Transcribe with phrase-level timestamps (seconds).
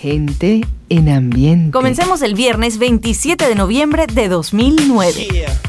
[0.00, 1.72] Gente en ambiente.
[1.72, 5.26] Comencemos el viernes 27 de noviembre de 2009.
[5.28, 5.67] Brooklyn.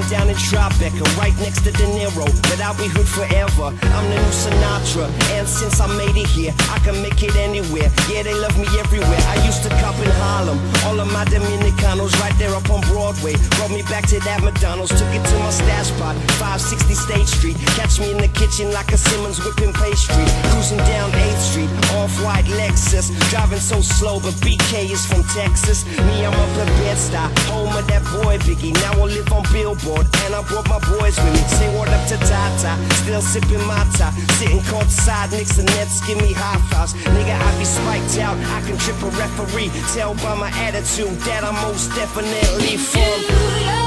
[0.00, 2.24] I'm down in Tribeca, right next to De Niro.
[2.48, 3.68] But I'll be hood forever.
[3.68, 5.12] I'm the new Sinatra.
[5.36, 7.92] And since I made it here, I can make it anywhere.
[8.08, 9.20] Yeah, they love me everywhere.
[9.28, 10.56] I used to cop in Harlem.
[10.88, 13.36] All of my Dominicanos right there up on Broadway.
[13.60, 14.88] Brought me back to that McDonald's.
[14.96, 17.56] Took it to my stash spot, 560 State Street.
[17.76, 20.24] Catch me in the kitchen like a Simmons whipping pastry.
[20.48, 21.70] Cruising down 8th Street,
[22.00, 23.12] off-white Lexus.
[23.28, 25.84] Driving so slow, but BK is from Texas.
[26.08, 28.72] Me, I'm up at Bed-Stuy, home of that boy Biggie.
[28.80, 31.42] Now I live on Billboard, and I brought my boys with me.
[31.58, 34.12] Say what up to Tata, still sipping my tie.
[34.38, 36.94] Sitting courtside, Knicks and Nets give me high fives.
[36.94, 39.70] Nigga, I be spiked out, I can trip a referee.
[39.94, 43.79] Tell by my attitude that I'm most definitely from.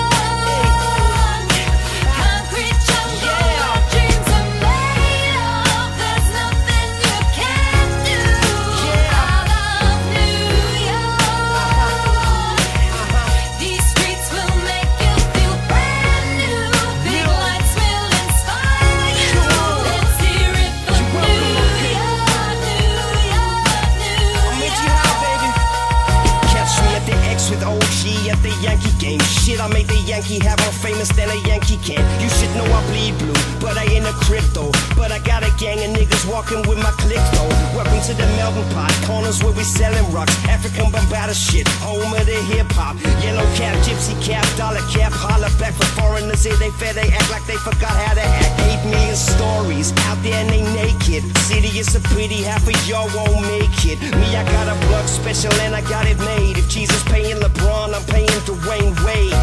[29.60, 32.02] I make the Yankee have more famous than a Yankee can.
[32.22, 34.72] You should know I bleed blue, but I ain't a crypto.
[34.96, 37.52] But I got a gang of niggas walking with my click though.
[37.76, 40.34] Welcome to the Melbourne Pot, corners where we selling rocks.
[40.48, 42.98] African bombada shit, home of the hip hop.
[43.22, 46.40] Yellow cap, gypsy cap, dollar cap, holla back for foreigners.
[46.40, 48.54] Say they fair, they act like they forgot how to act.
[48.72, 51.24] Eight million stories out there and they naked.
[51.46, 54.00] City is a pity, half of y'all won't make it.
[54.18, 56.58] Me, I got a blood special and I got it made.
[56.58, 59.43] If Jesus paying LeBron, I'm paying Dwayne Wade.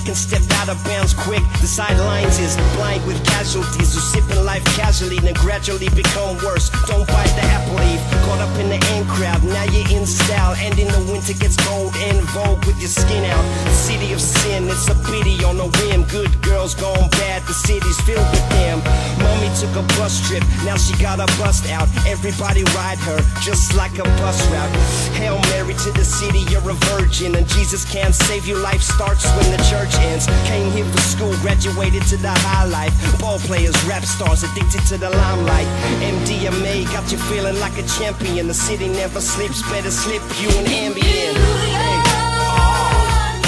[0.00, 1.42] Can step out of bounds quick.
[1.60, 6.70] The sidelines is blind with casualties who sipping life casually, then gradually become worse.
[6.88, 9.44] Don't bite the apple eve, caught up in the in crowd.
[9.44, 13.24] Now you're in style, and in the winter gets cold and vogue with your skin
[13.24, 13.44] out.
[13.64, 16.04] The city of sin, it's a pity on a whim.
[16.08, 18.80] Good girls gone bad, the city's filled with them.
[19.20, 21.88] Mommy took a bus trip, now she got a bust out.
[22.06, 24.72] Everybody ride her, just like a bus route.
[25.20, 28.56] Hail Mary to the city, you're a virgin, and Jesus can't save you.
[28.56, 30.24] Life starts when the church ends.
[30.54, 32.94] Came here for school, graduated to the high life.
[33.18, 35.66] Ball players, rap stars, addicted to the limelight.
[35.98, 38.46] MDMA got you feeling like a champion.
[38.46, 41.36] The city never sleeps, better slip you an ambient.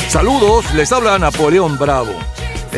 [0.09, 2.15] Saludos, les habla Napoleón Bravo.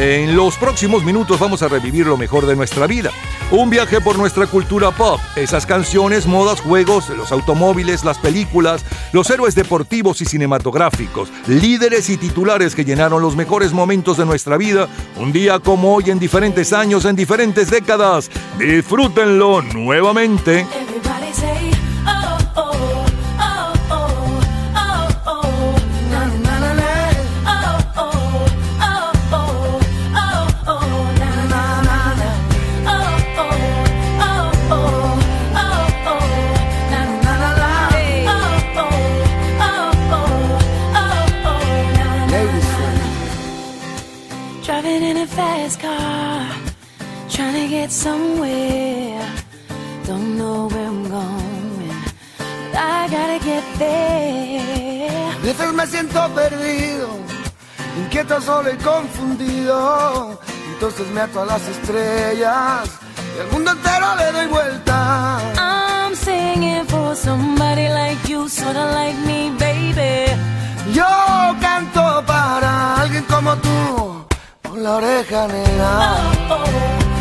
[0.01, 3.11] En los próximos minutos vamos a revivir lo mejor de nuestra vida.
[3.51, 9.29] Un viaje por nuestra cultura pop, esas canciones, modas, juegos, los automóviles, las películas, los
[9.29, 14.87] héroes deportivos y cinematográficos, líderes y titulares que llenaron los mejores momentos de nuestra vida,
[15.17, 18.31] un día como hoy en diferentes años, en diferentes décadas.
[18.57, 20.65] Disfrútenlo nuevamente.
[47.69, 49.21] Get somewhere.
[50.05, 51.93] Don't know where I'm going,
[52.73, 55.33] but I gotta get there.
[55.35, 57.09] A veces me siento perdido,
[57.99, 60.41] inquieto, solo y confundido.
[60.73, 62.89] Entonces me ato a las estrellas
[63.37, 65.39] y al mundo entero le doy vuelta.
[65.59, 70.33] I'm singing for somebody like you, sorta like me, baby.
[70.95, 71.05] Yo
[71.61, 74.25] canto para alguien como tú,
[74.63, 76.17] con la oreja negra.
[76.49, 77.18] Oh, oh.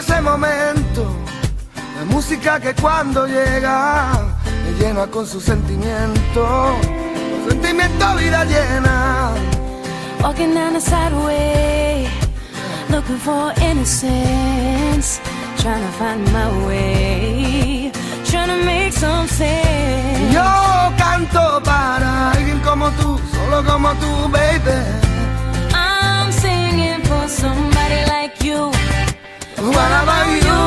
[0.00, 1.04] Ese momento,
[1.98, 4.12] la música que cuando llega
[4.64, 6.74] me llena con su sentimiento,
[7.44, 9.34] su sentimiento vida llena.
[10.22, 12.08] Walking down the sideway,
[12.88, 15.20] looking for innocence.
[15.58, 17.79] Trying to find my way,
[20.32, 24.78] Yo canto para alguien como tú, solo como tú, baby.
[25.74, 28.70] I'm singing for somebody like you.
[29.56, 30.60] What about you?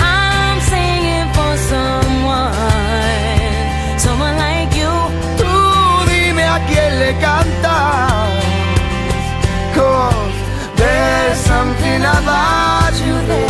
[0.00, 2.54] I'm singing for someone,
[3.98, 4.92] someone like you.
[5.36, 5.52] Tú
[6.08, 8.28] dime a quién le cantas.
[9.74, 10.34] Cause
[10.76, 13.49] there's something about you there.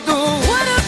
[0.00, 0.48] Solo como tú.
[0.48, 0.79] What about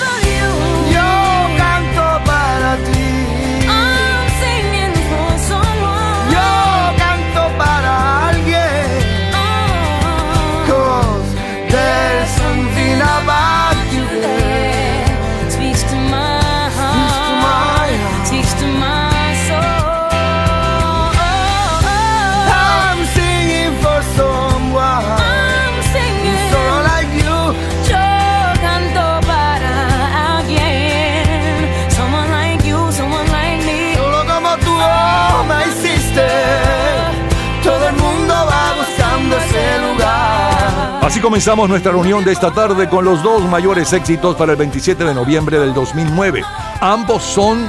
[41.13, 45.05] Así comenzamos nuestra reunión de esta tarde con los dos mayores éxitos para el 27
[45.05, 46.43] de noviembre del 2009.
[46.81, 47.69] Ambos son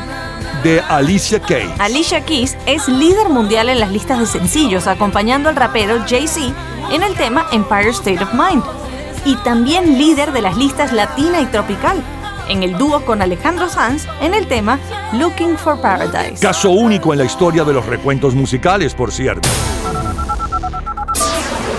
[0.63, 1.77] de Alicia Keys.
[1.77, 6.53] Alicia Keys es líder mundial en las listas de sencillos, acompañando al rapero Jay-Z
[6.89, 8.63] en el tema Empire State of Mind.
[9.25, 12.01] Y también líder de las listas latina y tropical,
[12.47, 14.79] en el dúo con Alejandro Sanz en el tema
[15.11, 16.41] Looking for Paradise.
[16.41, 19.49] Caso único en la historia de los recuentos musicales, por cierto.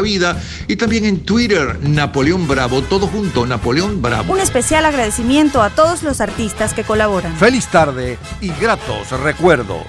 [0.00, 4.32] vida, y también en Twitter, Napoleón Bravo, todo junto, Napoleón Bravo.
[4.32, 7.34] Un especial agradecimiento a todos los artistas que colaboran.
[7.36, 9.82] Feliz tarde y gratos recuerdos.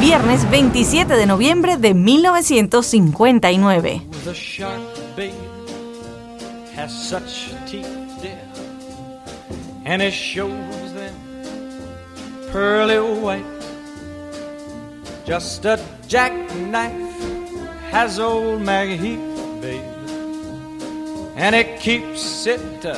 [0.00, 4.02] Viernes 27 de noviembre de 1959.
[4.24, 4.80] The shark,
[5.16, 5.32] babe,
[6.76, 7.86] has such teeth,
[8.20, 8.40] dear,
[9.84, 11.14] and it shows them
[12.52, 13.44] pearly white.
[15.24, 15.78] Just a
[16.08, 17.31] jackknife
[17.92, 19.84] has old Maggie Heath, babe,
[21.36, 22.96] and it keeps it uh,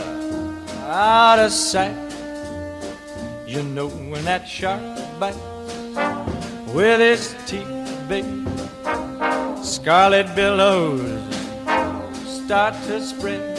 [0.87, 1.99] out of sight.
[3.45, 4.81] You know when that shark
[5.19, 5.37] bites
[6.73, 7.67] with his teeth,
[8.09, 8.49] babe.
[9.63, 11.03] Scarlet billows
[12.45, 13.59] start to spread.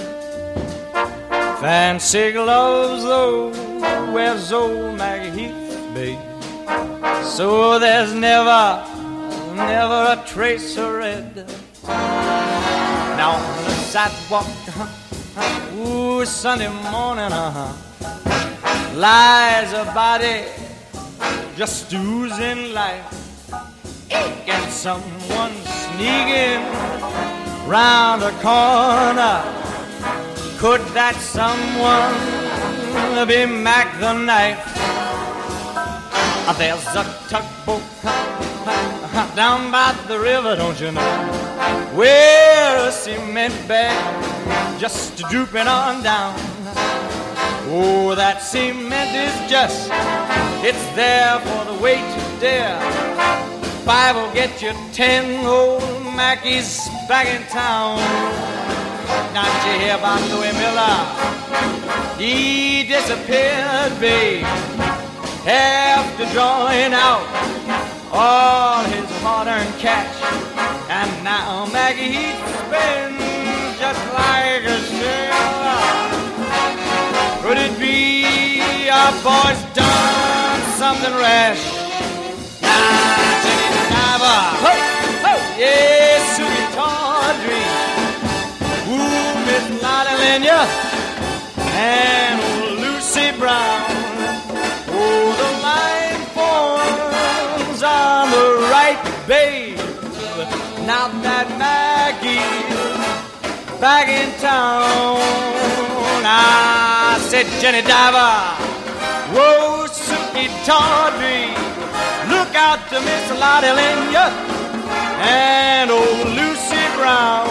[1.60, 3.50] Fancy gloves, though,
[4.14, 6.20] wears old Maggie Heath, babe.
[7.24, 8.86] So there's never,
[9.56, 11.46] never a trace of red.
[11.84, 17.74] Now on the sidewalk, uh-huh, ooh, Sunday morning, uh-huh,
[18.96, 20.44] lies a body
[21.56, 23.12] just oozing life.
[24.12, 26.62] And someone sneaking
[27.68, 29.42] round a corner.
[30.60, 32.46] Could that someone
[33.28, 34.64] be Mac the knife.
[36.58, 38.55] There's a tugboat
[39.36, 41.02] down by the river, don't you know?
[41.94, 46.36] Where a cement bag just drooping on down.
[47.68, 49.90] Oh, that cement is just,
[50.64, 52.80] it's there for the weight to dare.
[53.86, 55.82] Five will get you ten old
[56.16, 57.98] Mackies back in town.
[59.34, 60.98] Not you hear about Louis Miller?
[62.18, 64.44] He disappeared, babe,
[65.46, 67.45] after drawing out
[68.12, 70.16] all his hard-earned cash.
[70.90, 73.18] And now Maggie he's been
[73.80, 76.16] just like a sailor.
[77.42, 81.64] Could it be our boy's done something rash?
[82.62, 84.74] Now Jenny diver, ho,
[85.26, 87.64] ho, yes, sweet Tawdry.
[88.90, 90.62] Ooh, Miss Lottie Lenya
[91.74, 92.38] and
[92.82, 93.95] Lucy Brown.
[97.86, 99.78] On the right, babe.
[100.86, 102.76] Now that Maggie's
[103.80, 105.18] back in town.
[106.26, 108.36] I said, Jenny Diver,
[109.34, 111.54] whoa, Suki Tawdry,
[112.34, 114.28] look out to Miss Lottie Lenya
[115.22, 117.48] and old Lucy Brown.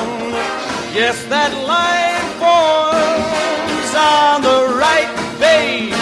[0.93, 5.95] Yes, that line forms on the right, babe.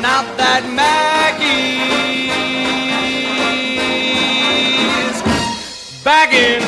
[0.00, 1.93] Not that Maggie's
[6.04, 6.60] back in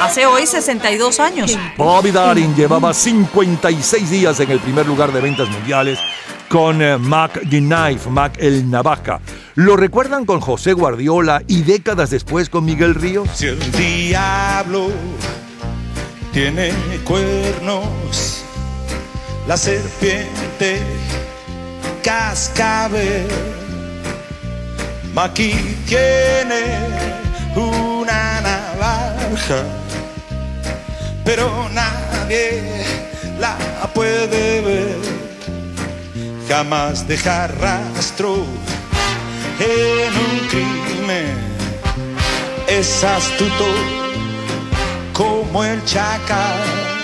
[0.00, 1.56] Hace hoy 62 años.
[1.76, 6.00] Bobby Darin llevaba 56 días en el primer lugar de ventas mundiales
[6.48, 9.20] con eh, Mac the Knife, Mac el Navaja.
[9.54, 13.28] ¿Lo recuerdan con José Guardiola y décadas después con Miguel Ríos?
[13.34, 14.88] Si el diablo
[16.32, 16.72] tiene
[17.04, 18.39] cuernos,
[19.46, 20.80] la serpiente
[22.02, 23.26] cascabel,
[25.12, 25.52] Maki
[25.86, 26.62] tiene
[27.56, 29.64] una navaja,
[31.24, 32.62] pero nadie
[33.38, 33.56] la
[33.92, 34.98] puede ver.
[36.48, 38.44] Jamás deja rastro
[39.60, 41.36] en un crimen.
[42.66, 43.66] Es astuto
[45.12, 46.99] como el chacal.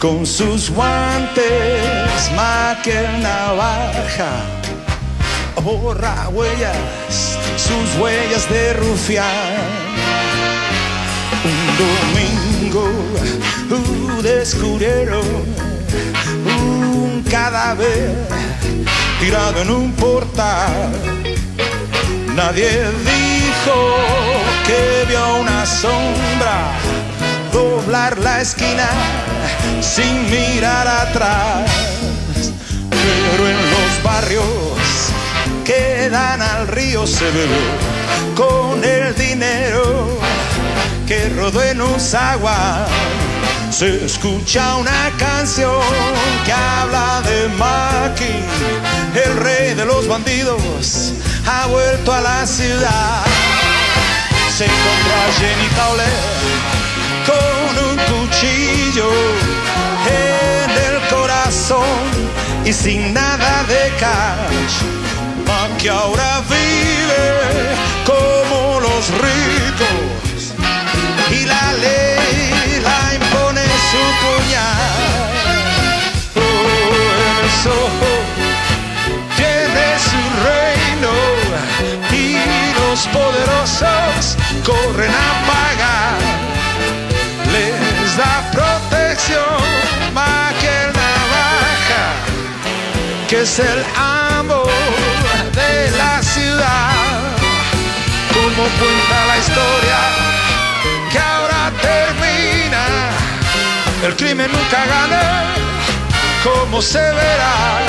[0.00, 4.32] Con sus guantes, maquel navaja,
[5.62, 9.28] borra huellas, sus huellas de rufián.
[11.44, 12.90] Un domingo
[13.70, 15.22] uh, descubrieron
[16.46, 18.26] un cadáver
[19.20, 20.92] tirado en un portal.
[22.34, 23.96] Nadie dijo
[24.66, 26.72] que vio una sombra
[27.52, 28.88] doblar la esquina
[29.80, 31.70] sin mirar atrás.
[32.90, 34.44] Pero en los barrios
[35.64, 37.90] que dan al río se bebió
[38.34, 40.18] con el dinero
[41.06, 42.86] que rodó en Usagua.
[43.70, 45.80] Se escucha una canción
[46.44, 48.34] que habla de Maki,
[49.24, 51.12] el rey de los bandidos,
[51.46, 53.24] ha vuelto a la ciudad.
[54.56, 56.40] Se encontró a Jenny Fowler
[57.26, 59.10] con un cuchillo
[60.06, 62.00] en el corazón
[62.64, 64.76] y sin nada de cash.
[65.46, 67.26] Maki ahora vive
[68.04, 70.54] como los ricos
[71.30, 75.30] y la ley la impone su puñal.
[76.36, 78.14] El Soho
[79.36, 81.12] tiene su reino
[82.12, 82.36] y
[82.78, 85.49] los poderosos corren a
[89.30, 92.04] protección más que el navaja,
[93.28, 94.64] que es el amo
[95.54, 96.92] de la ciudad.
[98.32, 99.98] Como cuenta la historia
[101.12, 102.84] que ahora termina.
[104.04, 105.54] El crimen nunca gana,
[106.42, 107.80] como se verá.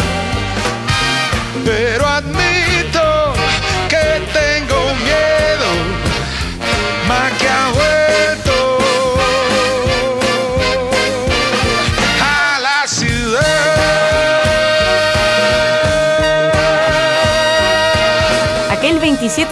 [1.66, 2.41] Pero admito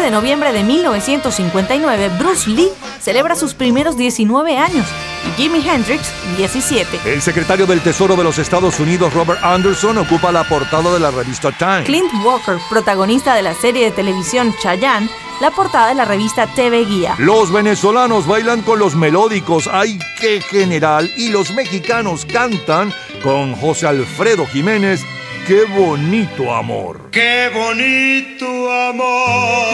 [0.09, 4.87] de noviembre de 1959, Bruce Lee celebra sus primeros 19 años
[5.27, 7.01] y Jimi Hendrix 17.
[7.05, 11.11] El secretario del Tesoro de los Estados Unidos, Robert Anderson, ocupa la portada de la
[11.11, 11.83] revista Time.
[11.83, 15.07] Clint Walker, protagonista de la serie de televisión Chayanne,
[15.41, 17.13] la portada de la revista TV Guía.
[17.19, 23.85] Los venezolanos bailan con los melódicos, ay qué general, y los mexicanos cantan con José
[23.85, 25.05] Alfredo Jiménez,
[25.49, 27.09] qué bonito amor.
[27.09, 28.47] Qué bonito
[28.89, 29.65] amor,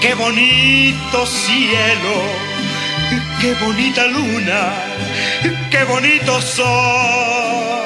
[0.00, 2.16] qué bonito cielo,
[3.40, 4.62] qué bonita luna,
[5.72, 7.82] qué bonito sol,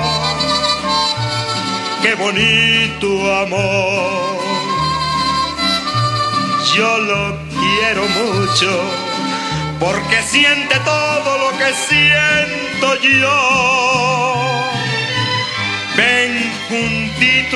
[2.02, 3.08] qué bonito
[3.44, 4.38] amor.
[6.76, 7.22] Yo lo
[7.56, 8.70] quiero mucho
[9.80, 13.87] porque siente todo lo que siento yo.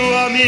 [0.00, 0.42] A mí.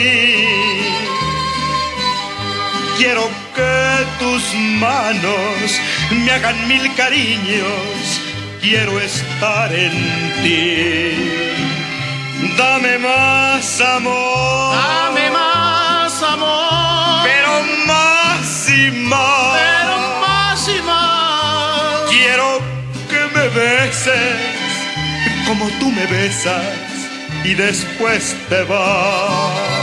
[2.96, 8.20] Quiero que tus manos me hagan mil cariños.
[8.60, 9.92] Quiero estar en
[10.42, 11.12] ti.
[12.56, 14.76] Dame más amor.
[14.76, 17.22] Dame más amor.
[17.24, 17.52] Pero
[17.86, 19.58] más y más.
[19.60, 19.96] Pero
[20.26, 22.10] más y más.
[22.10, 22.60] Quiero
[23.10, 24.54] que me beses
[25.46, 26.93] como tú me besas
[27.44, 29.74] y después te vas.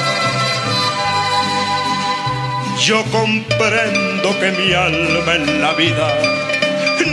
[2.84, 6.08] Yo comprendo que mi alma en la vida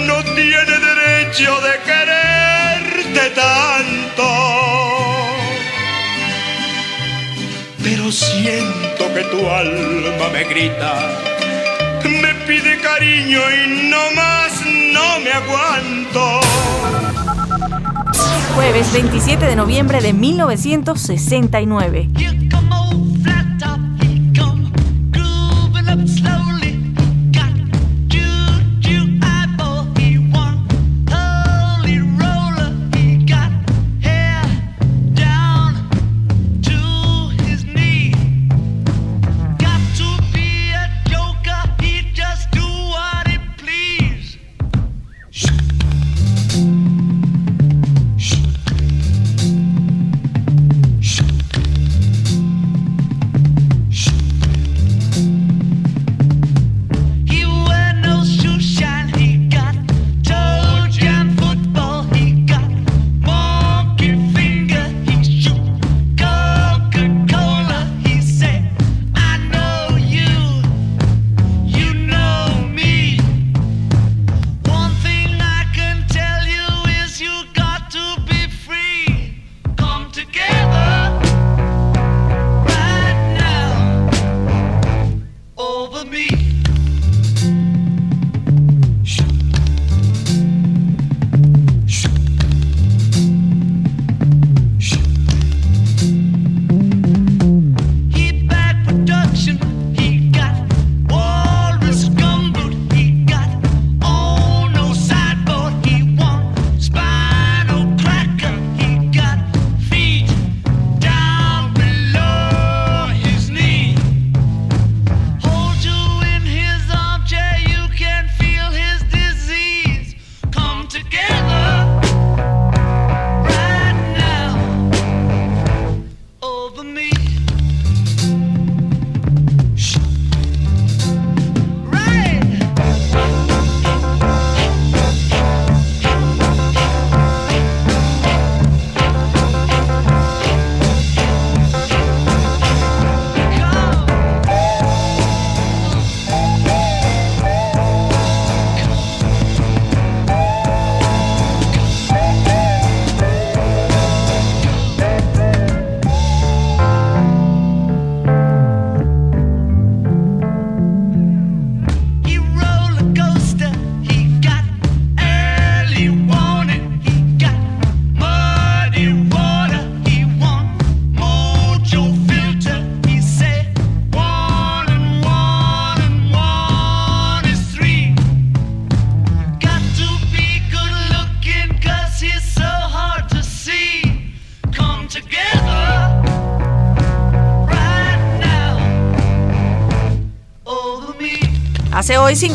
[0.06, 4.24] no tiene derecho de quererte tanto.
[7.84, 10.94] Pero siento que tu alma me grita,
[12.04, 14.52] me pide cariño y no más
[14.92, 16.47] no me aguanto.
[18.58, 22.08] Jueves 27 de noviembre de 1969.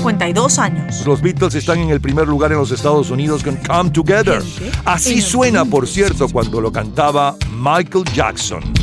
[0.03, 1.05] 52 años.
[1.05, 4.43] Los Beatles están en el primer lugar en los Estados Unidos con Come Together.
[4.83, 8.82] Así suena, por cierto, cuando lo cantaba Michael Jackson.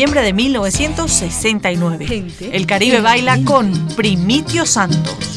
[0.00, 2.24] Noviembre de 1969.
[2.52, 5.29] El Caribe baila con Primitio Santos.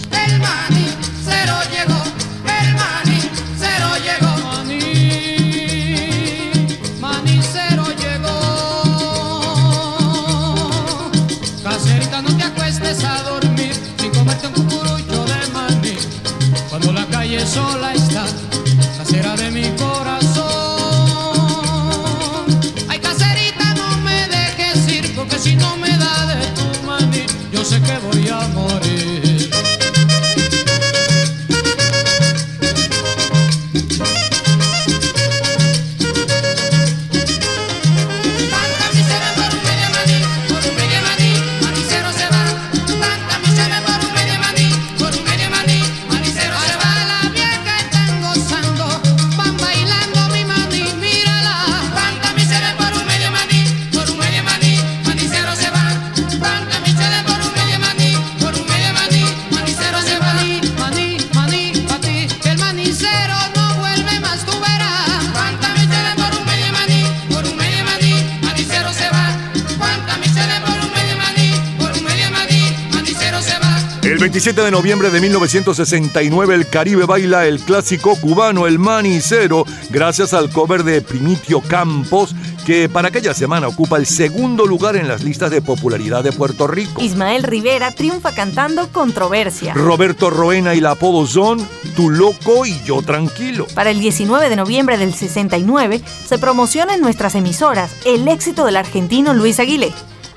[74.73, 80.99] Noviembre de 1969 el Caribe baila el clásico cubano El Manicero gracias al cover de
[81.01, 82.33] Primitio Campos
[82.65, 86.65] que para aquella semana ocupa el segundo lugar en las listas de popularidad de Puerto
[86.65, 87.03] Rico.
[87.03, 89.75] Ismael Rivera triunfa cantando Controversia.
[89.75, 91.59] Roberto Roena y la apodo son
[91.95, 93.67] Tu Loco y Yo Tranquilo.
[93.75, 98.77] Para el 19 de noviembre del 69 se promociona en nuestras emisoras el éxito del
[98.77, 99.93] argentino Luis Aguilé.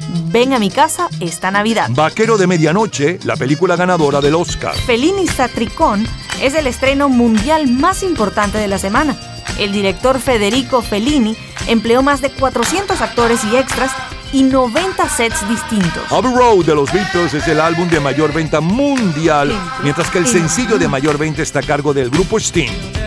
[0.09, 1.89] Ven a mi casa esta Navidad.
[1.91, 4.75] Vaquero de Medianoche, la película ganadora del Oscar.
[4.75, 6.07] Fellini Satricón
[6.41, 9.17] es el estreno mundial más importante de la semana.
[9.59, 13.91] El director Federico Fellini empleó más de 400 actores y extras
[14.33, 16.11] y 90 sets distintos.
[16.11, 20.27] Abbey Road de los Beatles es el álbum de mayor venta mundial, mientras que el
[20.27, 23.06] sencillo de mayor venta está a cargo del grupo Sting.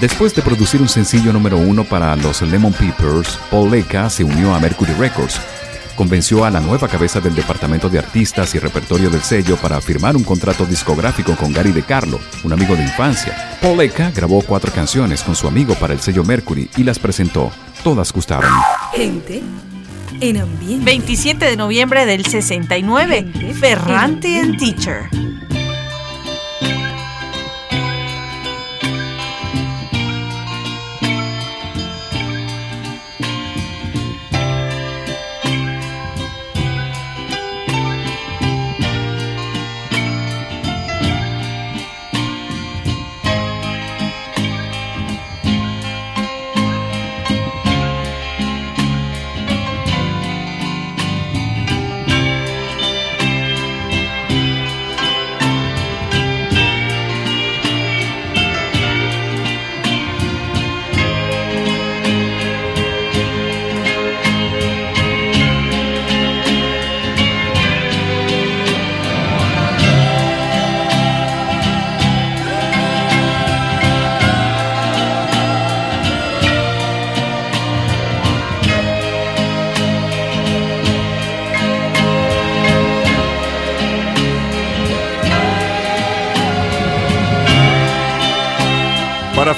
[0.00, 4.54] Después de producir un sencillo número uno para los Lemon Peppers, Paul Leca se unió
[4.54, 5.40] a Mercury Records.
[5.96, 10.14] Convenció a la nueva cabeza del departamento de artistas y repertorio del sello para firmar
[10.14, 13.58] un contrato discográfico con Gary De Carlo, un amigo de infancia.
[13.60, 17.50] Paul Leca grabó cuatro canciones con su amigo para el sello Mercury y las presentó.
[17.82, 18.52] Todas gustaron.
[18.94, 19.42] Gente
[20.20, 20.84] en ambiente.
[20.84, 23.54] 27 de noviembre del 69.
[23.54, 25.08] Ferrante and Teacher.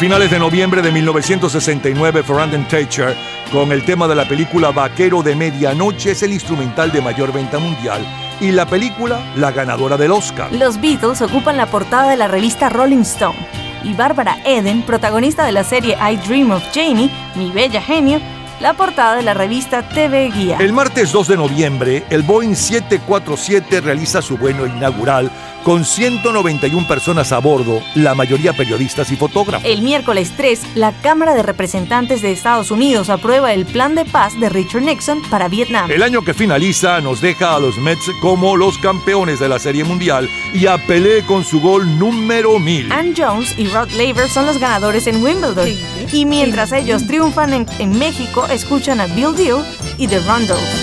[0.01, 3.15] Finales de noviembre de 1969, Ferrand Thatcher,
[3.53, 7.59] con el tema de la película Vaquero de Medianoche, es el instrumental de mayor venta
[7.59, 8.01] mundial
[8.41, 10.51] y la película la ganadora del Oscar.
[10.55, 13.37] Los Beatles ocupan la portada de la revista Rolling Stone
[13.85, 18.23] y Barbara Eden, protagonista de la serie I Dream of Janie, Mi Bella Genio,
[18.59, 20.57] la portada de la revista TV Guía.
[20.61, 25.31] El martes 2 de noviembre, el Boeing 747 realiza su vuelo inaugural
[25.65, 29.69] con 191 personas a bordo, la mayoría periodistas y fotógrafos.
[29.69, 34.39] El miércoles 3, la Cámara de Representantes de Estados Unidos aprueba el plan de paz
[34.39, 35.91] de Richard Nixon para Vietnam.
[35.91, 39.85] El año que finaliza nos deja a los Mets como los campeones de la Serie
[39.85, 42.93] Mundial y a Pelé con su gol número 1000.
[42.93, 45.69] Ann Jones y Rod Laver son los ganadores en Wimbledon.
[46.13, 49.65] Y mientras ellos triunfan en, en México, escuchan a Bill Deal
[49.99, 50.80] y The Rundles.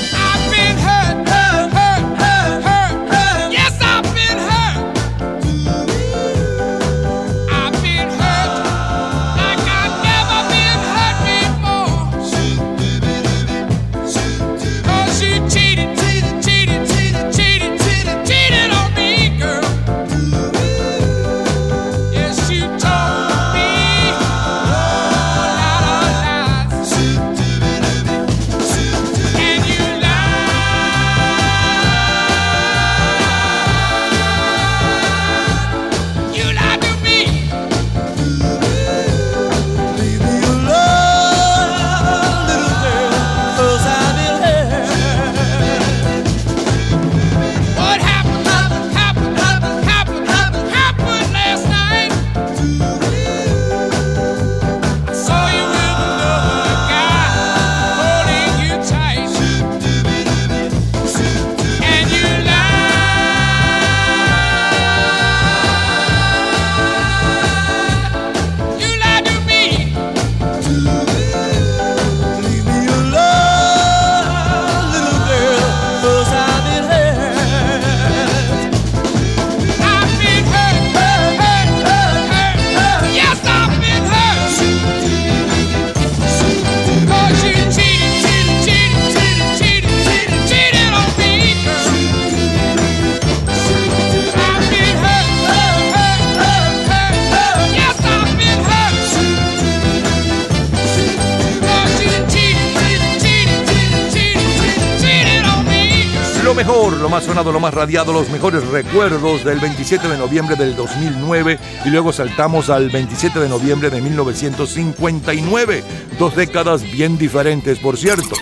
[107.38, 112.12] Sonado, lo más radiado, los mejores recuerdos del 27 de noviembre del 2009 y luego
[112.12, 115.84] saltamos al 27 de noviembre de 1959.
[116.18, 118.36] Dos décadas bien diferentes, por cierto.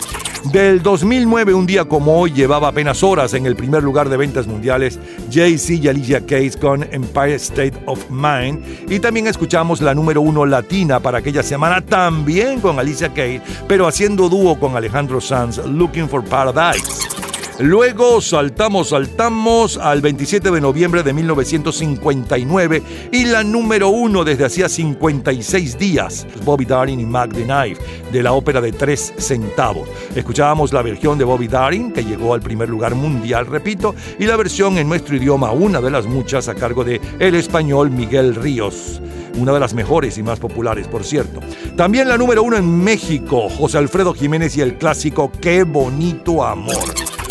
[0.45, 4.47] Del 2009, un día como hoy, llevaba apenas horas en el primer lugar de ventas
[4.47, 4.97] mundiales
[5.29, 8.63] Jay-Z y Alicia Keys con Empire State of Mind.
[8.89, 13.87] Y también escuchamos la número uno latina para aquella semana, también con Alicia Keys, pero
[13.87, 17.14] haciendo dúo con Alejandro Sanz, Looking for Paradise.
[17.59, 24.67] Luego saltamos, saltamos al 27 de noviembre de 1959 y la número uno desde hacía
[24.67, 29.87] 56 días, Bobby Darin y Mac the Knife, de la ópera de tres centavos.
[30.13, 34.35] Escuchábamos la versión de Bobby Darin, que llegó al primer lugar mundial, repito, y la
[34.35, 39.01] versión en nuestro idioma, una de las muchas, a cargo de el español Miguel Ríos.
[39.37, 41.41] una de las mejores y más populares, por cierto.
[41.75, 46.85] También la número uno en México, José Alfredo Jiménez y el clásico Qué bonito amor.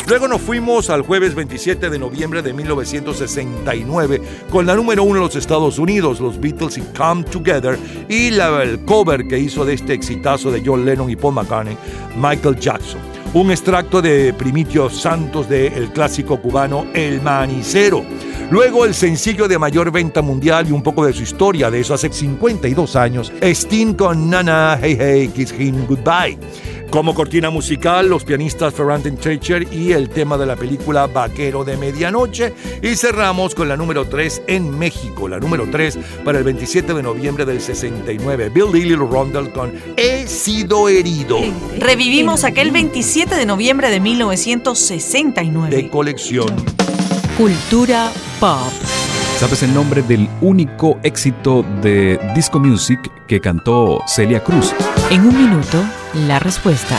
[0.06, 5.22] Luego nos fuimos al jueves 27 de noviembre de 1969 con la número uno en
[5.22, 9.72] los Estados Unidos, los Beatles y Come Together, y la, el cover que hizo de
[9.72, 11.78] este exitazo de John Lennon y Paul McCartney,
[12.16, 13.13] Michael Jackson.
[13.34, 18.04] Un extracto de Primitio Santos del clásico cubano El Manicero.
[18.48, 21.94] Luego el sencillo de mayor venta mundial y un poco de su historia de eso
[21.94, 26.38] hace 52 años, Sting con Nana Hey Hey Kiss Him Goodbye.
[26.94, 31.76] Como cortina musical, los pianistas Ferranten Treacher y el tema de la película Vaquero de
[31.76, 32.52] Medianoche.
[32.80, 37.02] Y cerramos con la número 3 en México, la número 3 para el 27 de
[37.02, 38.48] noviembre del 69.
[38.50, 41.38] Bill Lilly Rondell con He sido herido.
[41.80, 45.74] Revivimos aquel 27 de noviembre de 1969.
[45.74, 46.54] De colección.
[47.38, 48.70] Cultura pop.
[49.38, 54.74] ¿Sabes el nombre del único éxito de disco music que cantó Celia Cruz?
[55.10, 55.82] En un minuto,
[56.26, 56.98] la respuesta.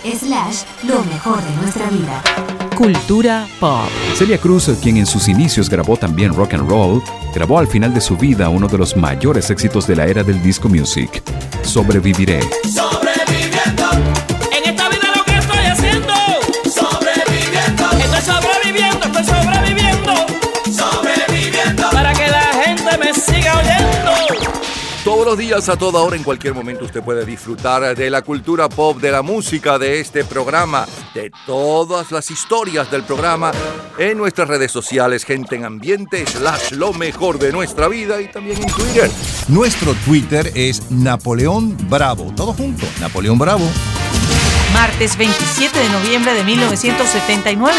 [0.03, 2.23] Slash, lo mejor de nuestra vida.
[2.75, 3.87] Cultura pop.
[4.15, 7.03] Celia Cruz, quien en sus inicios grabó también rock and roll,
[7.35, 10.41] grabó al final de su vida uno de los mayores éxitos de la era del
[10.41, 11.21] disco music,
[11.63, 12.39] Sobreviviré.
[12.63, 14.30] Sobreviviendo.
[25.03, 28.69] Todos los días, a toda hora, en cualquier momento, usted puede disfrutar de la cultura
[28.69, 30.85] pop, de la música, de este programa,
[31.15, 33.51] de todas las historias del programa
[33.97, 38.61] en nuestras redes sociales, gente en ambiente, slash lo mejor de nuestra vida y también
[38.61, 39.09] en Twitter.
[39.47, 42.31] Nuestro Twitter es Napoleón Bravo.
[42.35, 43.67] Todo junto, Napoleón Bravo.
[44.71, 47.73] Martes 27 de noviembre de 1979.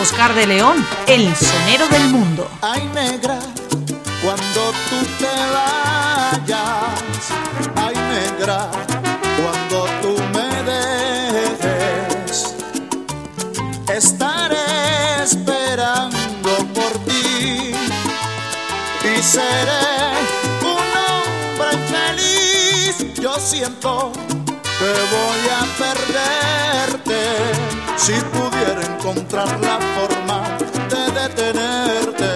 [0.00, 2.48] Oscar de León, el sonero del mundo.
[2.62, 3.40] Ay, negra,
[4.22, 5.26] cuando tú te
[6.48, 7.30] vayas.
[7.76, 8.70] Ay, negra,
[9.36, 12.36] cuando tú me dejes.
[13.94, 17.72] Estaré esperando por ti
[19.02, 19.86] y seré
[20.62, 23.14] un hombre feliz.
[23.20, 24.12] Yo siento
[24.78, 27.20] que voy a perderte
[27.96, 30.38] si pudiera encontrar la forma
[30.88, 32.32] de detenerte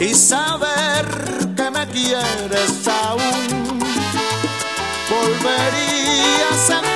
[0.00, 1.23] y saber
[1.94, 3.78] quieres aún.
[5.08, 6.93] Volvería a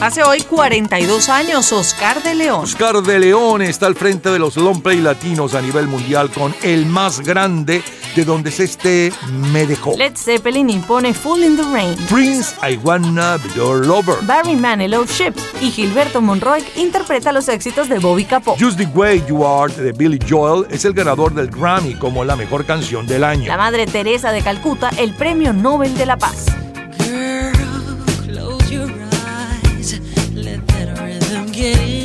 [0.00, 2.64] Hace hoy 42 años, Oscar de León.
[2.64, 6.54] Oscar de León está al frente de los long play latinos a nivel mundial con
[6.62, 7.82] el más grande
[8.16, 9.12] de donde se esté
[9.52, 9.94] me dejó.
[9.98, 11.96] Led Zeppelin impone Full in the Rain.
[12.08, 14.16] Prince, I Wanna Be Your Lover.
[14.22, 18.56] Barry Manilow Ship y Gilberto Monroy interpreta los éxitos de Bobby Capó.
[18.58, 22.36] Just the Way You Are de Billy Joel es el ganador del Grammy como la
[22.36, 23.48] mejor canción del año.
[23.48, 26.46] La Madre Teresa de Calcuta, el Premio Nobel de la Paz.
[31.60, 31.99] Rhythm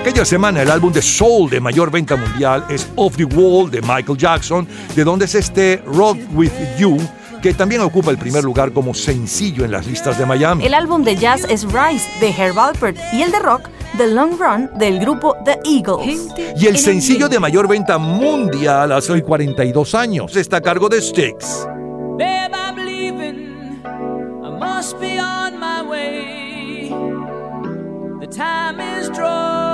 [0.00, 3.82] Aquella semana el álbum de soul de mayor venta mundial es Off the Wall de
[3.82, 6.96] Michael Jackson, de donde es este Rock With You,
[7.42, 10.64] que también ocupa el primer lugar como sencillo en las listas de Miami.
[10.64, 14.40] El álbum de jazz es Rise de Herb Alpert y el de rock The Long
[14.40, 16.28] Run del grupo The Eagles.
[16.56, 21.02] Y el sencillo de mayor venta mundial hace hoy 42 años está a cargo de
[21.02, 21.66] Styx.
[22.16, 23.82] Babe, I'm leaving.
[23.84, 26.88] I must be on my way.
[28.18, 29.69] The time is drawing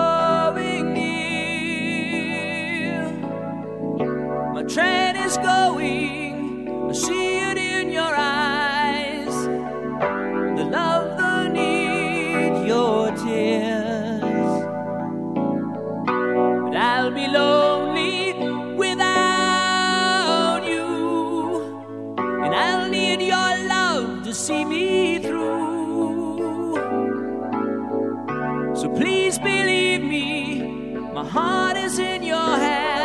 [4.68, 6.88] train is going.
[6.90, 9.34] I see it in your eyes.
[10.58, 14.64] The love, the need, your tears.
[16.64, 18.32] But I'll be lonely
[18.76, 22.16] without you.
[22.18, 26.74] And I'll need your love to see me through.
[28.74, 30.60] So please believe me,
[31.14, 32.95] my heart is in your hand.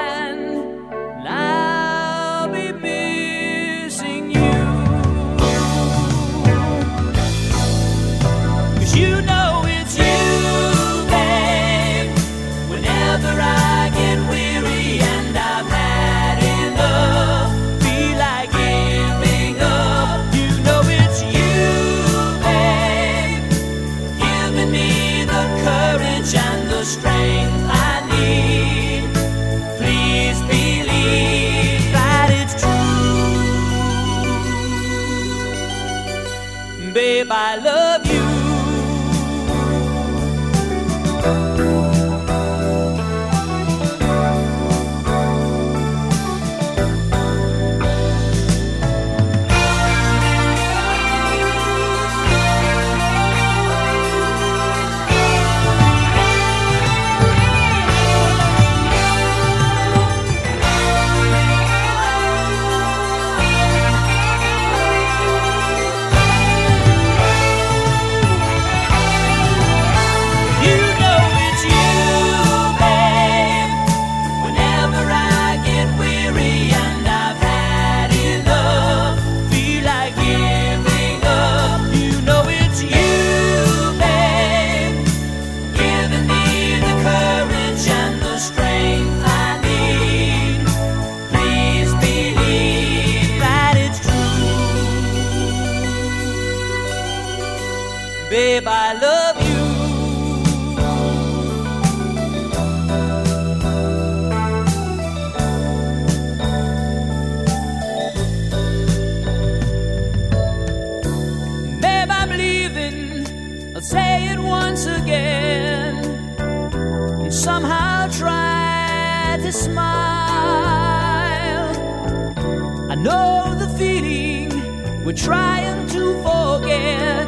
[125.12, 127.28] We're trying to forget.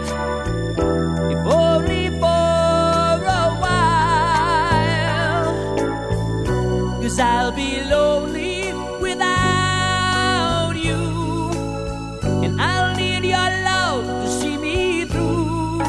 [1.32, 5.46] If only for a while.
[7.02, 11.52] Cause I'll be lonely without you.
[12.44, 15.82] And I'll need your love to see me through.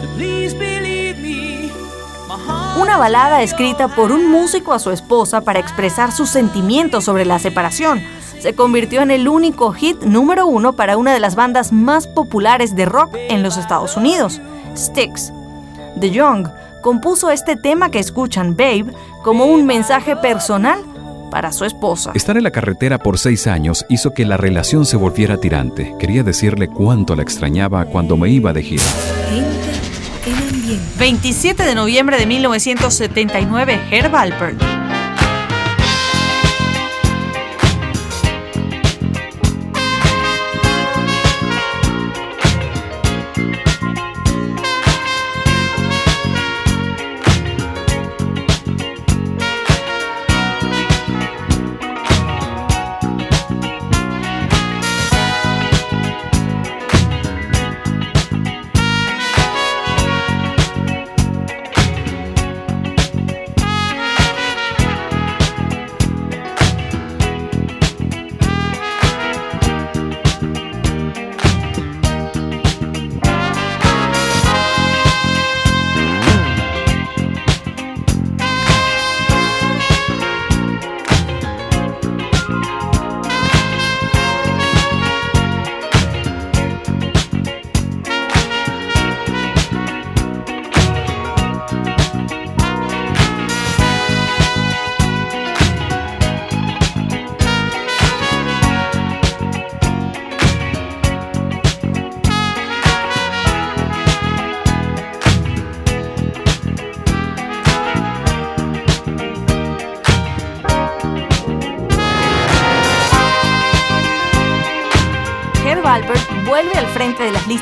[0.00, 1.70] So please believe me,
[2.26, 2.80] my heart.
[2.80, 7.38] Una balada escrita por un músico a su esposa para expresar sus sentimientos sobre la
[7.38, 8.02] separación.
[8.40, 12.76] Se convirtió en el único hit número uno para una de las bandas más populares
[12.76, 14.40] de rock en los Estados Unidos,
[14.76, 15.32] Styx.
[15.98, 16.48] The Young
[16.82, 18.86] compuso este tema que escuchan, Babe,
[19.24, 20.78] como un mensaje personal
[21.30, 22.12] para su esposa.
[22.14, 25.94] Estar en la carretera por seis años hizo que la relación se volviera tirante.
[25.98, 28.84] Quería decirle cuánto la extrañaba cuando me iba de gira.
[30.98, 34.75] 27 de noviembre de 1979, Herb Alpert.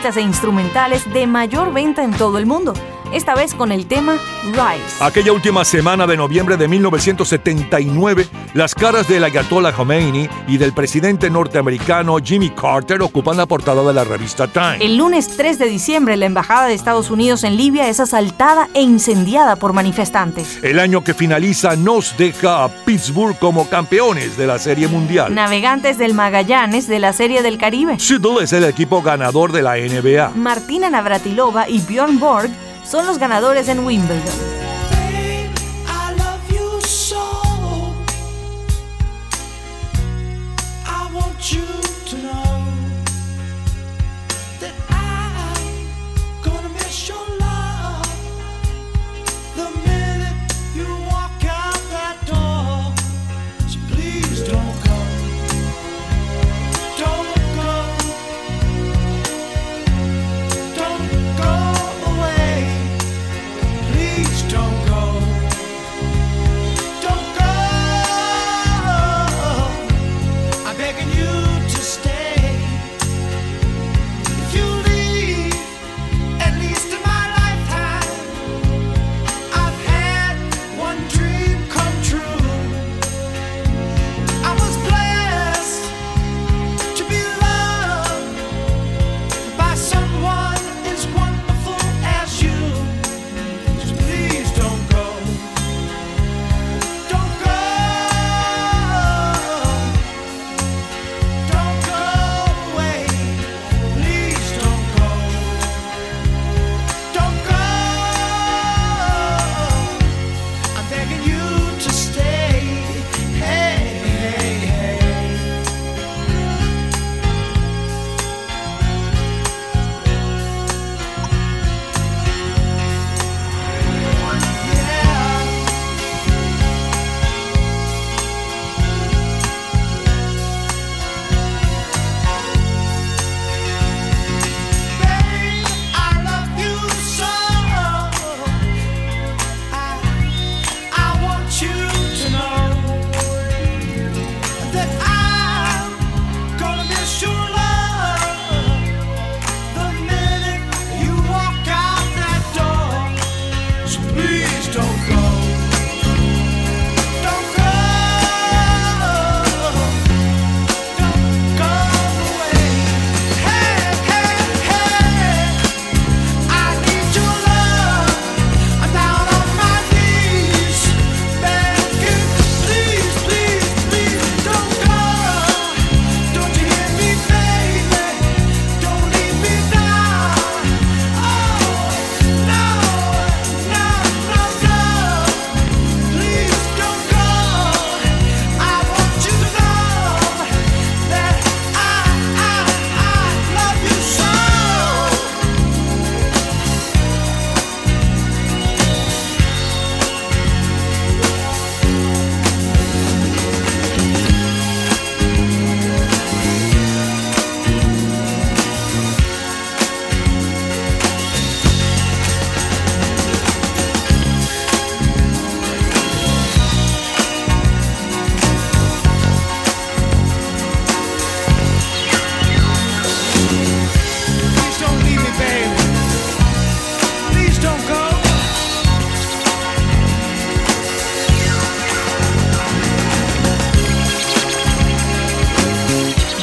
[0.04, 2.74] artistas e instrumentales de mayor venta en todo el mundo
[3.12, 5.02] esta vez con el tema Rise.
[5.02, 11.28] Aquella última semana de noviembre de 1979 las caras del Ayatollah Khomeini y del presidente
[11.28, 14.76] norteamericano Jimmy Carter ocupan la portada de la revista Time.
[14.78, 18.80] El lunes 3 de diciembre, la embajada de Estados Unidos en Libia es asaltada e
[18.80, 20.62] incendiada por manifestantes.
[20.62, 25.34] El año que finaliza nos deja a Pittsburgh como campeones de la Serie Mundial.
[25.34, 27.98] Navegantes del Magallanes de la Serie del Caribe.
[27.98, 30.30] Seattle es el equipo ganador de la NBA.
[30.36, 32.50] Martina Navratilova y Bjorn Borg
[32.84, 34.53] son los ganadores en Wimbledon.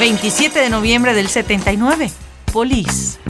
[0.02, 2.10] 27 de noviembre del 79.
[2.52, 3.20] Police.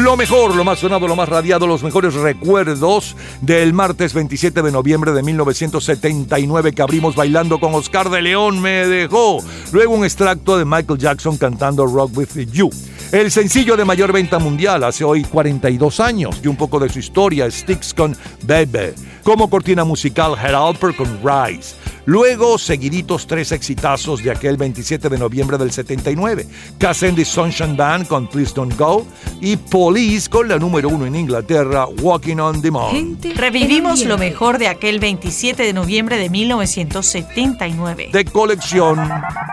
[0.00, 4.72] Lo mejor, lo más sonado, lo más radiado, los mejores recuerdos del martes 27 de
[4.72, 9.44] noviembre de 1979 que abrimos bailando con Oscar de León me dejó.
[9.72, 12.70] Luego un extracto de Michael Jackson cantando Rock With You.
[13.12, 16.98] El sencillo de mayor venta mundial hace hoy 42 años y un poco de su
[16.98, 18.94] historia, Sticks con Baby.
[19.22, 21.74] Como cortina musical, Alper con Rise.
[22.10, 26.44] Luego, seguiditos tres exitazos de aquel 27 de noviembre del 79.
[26.76, 29.06] Cassendi Sunshine Band con Please Don't Go
[29.40, 33.16] y Police con la número uno en Inglaterra, Walking on the Moon.
[33.36, 38.10] Revivimos lo mejor de aquel 27 de noviembre de 1979.
[38.12, 38.98] De colección.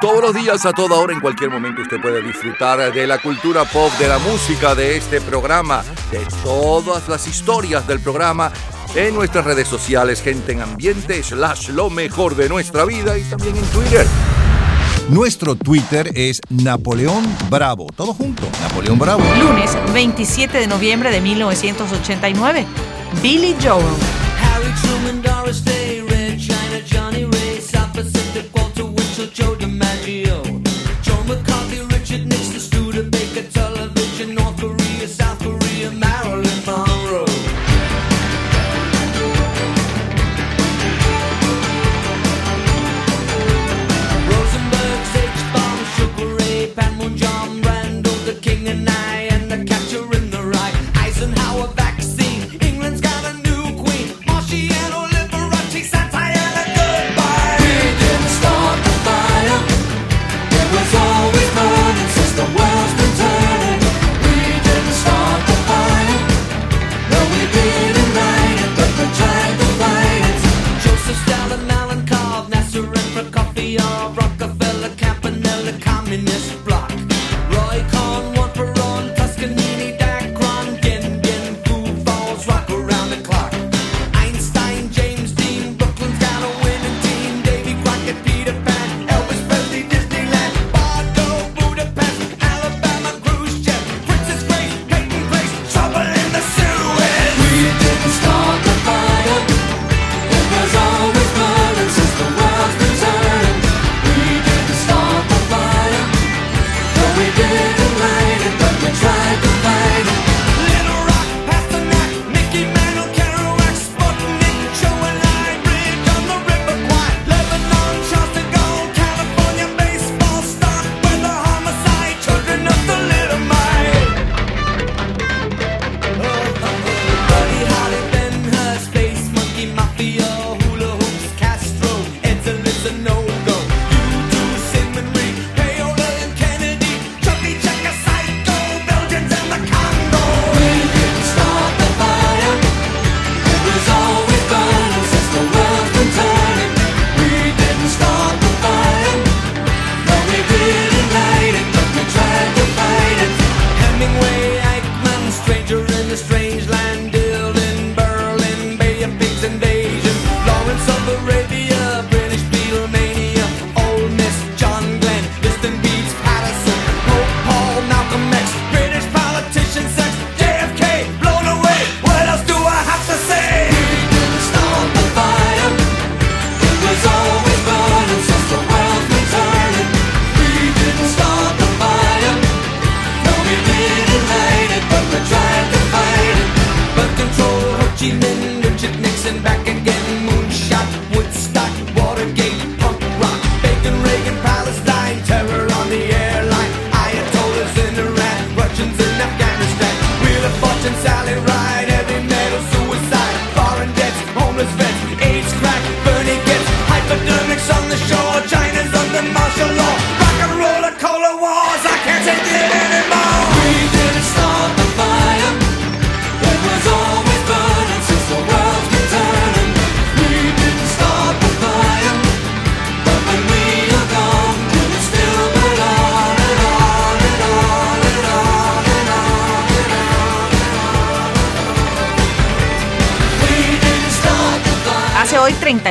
[0.01, 3.66] Todos los días, a toda hora, en cualquier momento, usted puede disfrutar de la cultura
[3.66, 8.51] pop, de la música, de este programa, de todas las historias del programa
[8.98, 13.56] en nuestras redes sociales, gente en ambiente, slash lo mejor de nuestra vida y también
[13.56, 14.08] en Twitter.
[15.10, 17.88] Nuestro Twitter es Napoleón Bravo.
[17.95, 19.24] Todo junto, Napoleón Bravo.
[19.39, 22.66] Lunes 27 de noviembre de 1989.
[23.22, 23.86] Billy Joel.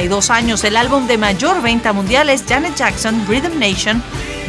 [0.06, 4.00] 32 años, el álbum de mayor venta mundial es Janet Jackson Rhythm Nation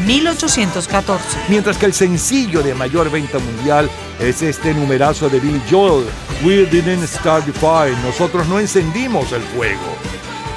[0.05, 1.24] 1814.
[1.49, 3.89] Mientras que el sencillo de mayor venta mundial
[4.20, 6.05] es este numerazo de Billy Joel,
[6.43, 9.82] We Didn't Start Fire, nosotros no encendimos el fuego.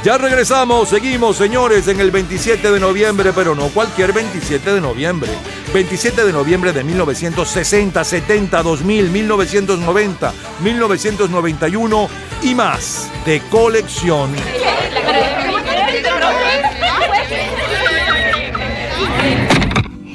[0.04, 5.30] Ya regresamos, seguimos señores en el 27 de noviembre, pero no cualquier 27 de noviembre.
[5.72, 10.32] 27 de noviembre de 1960, 70, 2000, 1990,
[10.62, 12.08] 1991
[12.42, 14.30] y más de colección.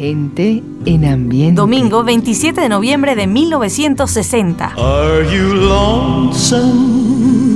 [0.05, 1.55] Gente en ambiente.
[1.55, 4.75] Domingo 27 de noviembre de 1960.
[4.77, 6.85] Are you lonesome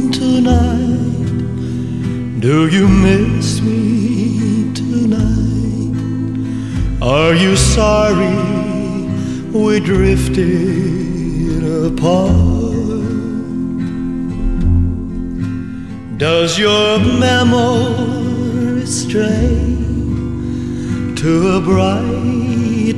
[0.09, 0.97] tonight?
[2.41, 5.93] Do you miss me tonight?
[7.03, 8.33] Are you sorry
[9.53, 10.41] we drifted
[11.85, 12.33] apart?
[16.17, 19.77] Does your memory stray
[21.15, 22.08] to a bright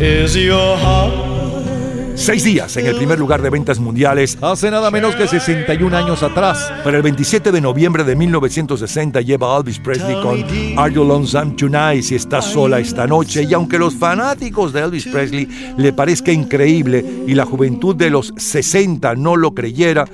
[0.00, 1.38] Is your heart
[2.18, 6.24] Seis días en el primer lugar de ventas mundiales hace nada menos que 61 años
[6.24, 6.70] atrás.
[6.82, 10.44] Para el 27 de noviembre de 1960 lleva a Elvis Presley con
[10.76, 13.44] Are You Lonesome Tonight si estás sola esta noche.
[13.44, 18.34] Y aunque los fanáticos de Elvis Presley le parezca increíble y la juventud de los
[18.36, 20.04] 60 no lo creyera,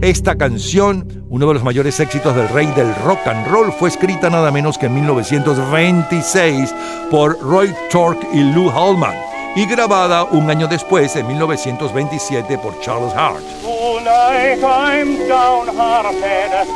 [0.00, 4.30] esta canción, uno de los mayores éxitos del rey del rock and roll, fue escrita
[4.30, 6.74] nada menos que en 1926
[7.10, 13.12] por Roy Tork y Lou Hallman y grabada un año después, en 1927, por Charles
[13.14, 13.42] Hart.
[13.62, 16.66] Tonight I'm downhearted,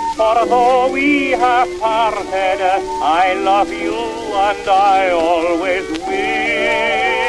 [0.92, 2.60] we have parted,
[3.02, 7.24] I love you and I always will.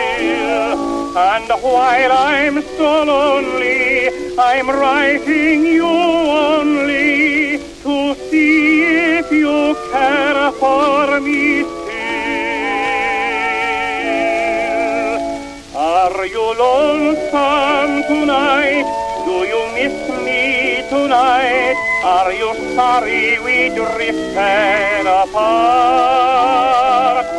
[1.18, 8.82] And while I'm so lonely, I'm writing you only to see
[9.20, 11.35] if you care for me
[16.26, 18.88] Are you lonesome tonight?
[19.26, 19.94] Do you miss
[20.26, 21.78] me tonight?
[22.04, 27.30] Are you sorry we drifted apart?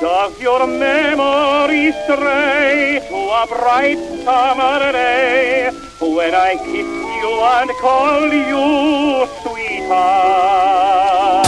[0.00, 5.70] Does your memory stray to a bright summer day
[6.00, 6.88] when I kiss
[7.20, 11.46] you and call you sweetheart?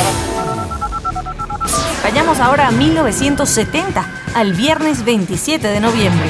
[2.03, 6.29] Vayamos ahora a 1970, al viernes 27 de noviembre.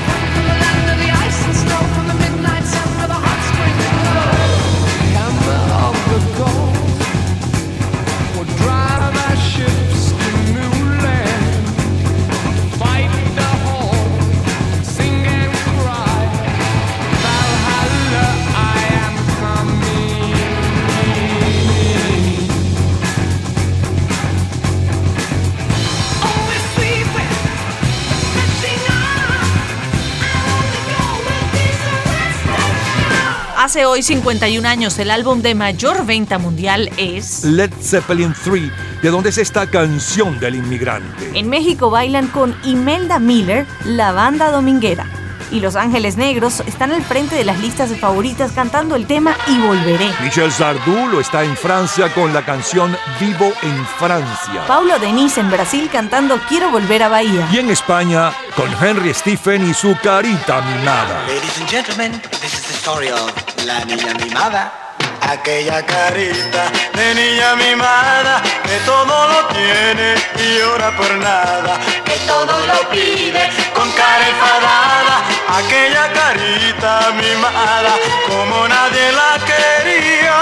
[33.73, 37.43] Hace hoy 51 años el álbum de mayor venta mundial es...
[37.43, 38.71] Led Zeppelin 3,
[39.01, 41.31] de donde es esta canción del inmigrante.
[41.33, 45.07] En México bailan con Imelda Miller, la banda dominguera.
[45.53, 49.37] Y Los Ángeles Negros están al frente de las listas de favoritas cantando el tema
[49.47, 50.11] Y Volveré.
[50.23, 54.67] Michel Sardou lo está en Francia con la canción Vivo en Francia.
[54.67, 57.47] Paulo Denis en Brasil cantando Quiero volver a Bahía.
[57.53, 61.21] Y en España con Henry Stephen y su carita mimada.
[61.29, 63.31] Ladies and gentlemen, this is the story of
[63.67, 64.82] La Niña Mimada.
[65.31, 66.65] Aquella carita
[66.95, 73.51] de niña mimada que todo lo tiene y ora por nada, que todo lo pide
[73.75, 75.17] con cara enfadada.
[75.59, 77.95] Aquella carita mimada
[78.29, 80.41] como nadie la quería,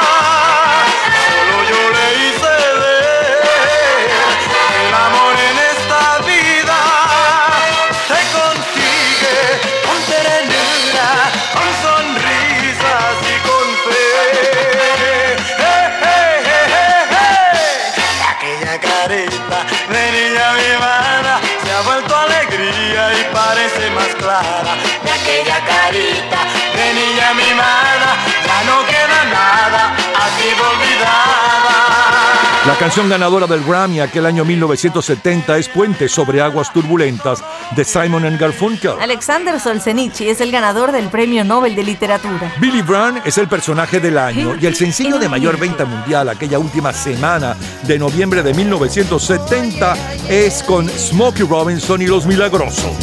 [32.71, 37.43] La canción ganadora del Grammy aquel año 1970 es Puente sobre aguas turbulentas
[37.75, 38.93] de Simon Garfunkel.
[39.01, 42.55] Alexander Solzhenitsyn es el ganador del Premio Nobel de Literatura.
[42.61, 46.61] Billy Brown es el personaje del año y el sencillo de mayor venta mundial aquella
[46.61, 47.57] última semana
[47.89, 49.97] de noviembre de 1970
[50.29, 52.95] es con Smokey Robinson y Los Milagrosos.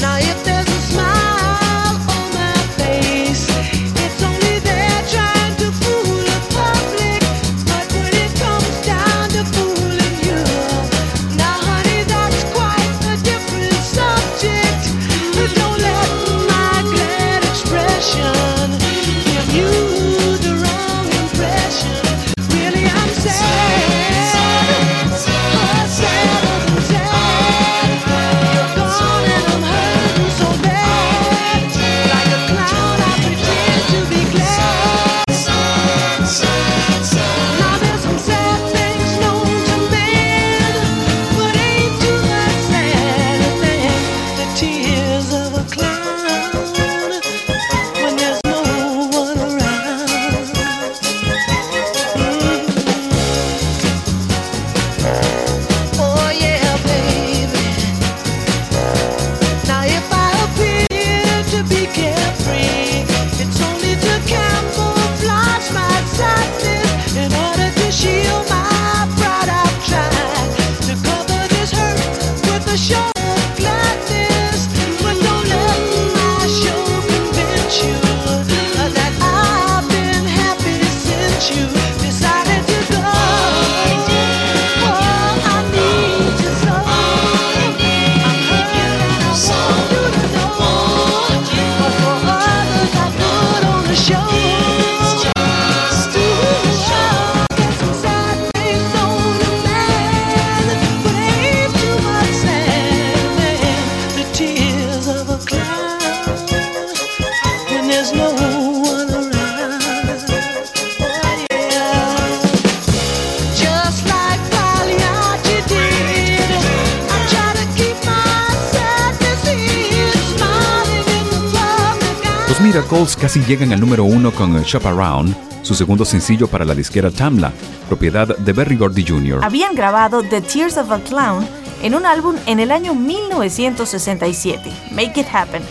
[123.15, 127.53] Casi llegan al número uno con Shop Around, su segundo sencillo para la disquera Tamla,
[127.87, 129.39] propiedad de Berry Gordy Jr.
[129.43, 131.47] Habían grabado The Tears of a Clown
[131.81, 135.63] en un álbum en el año 1967, Make It Happen.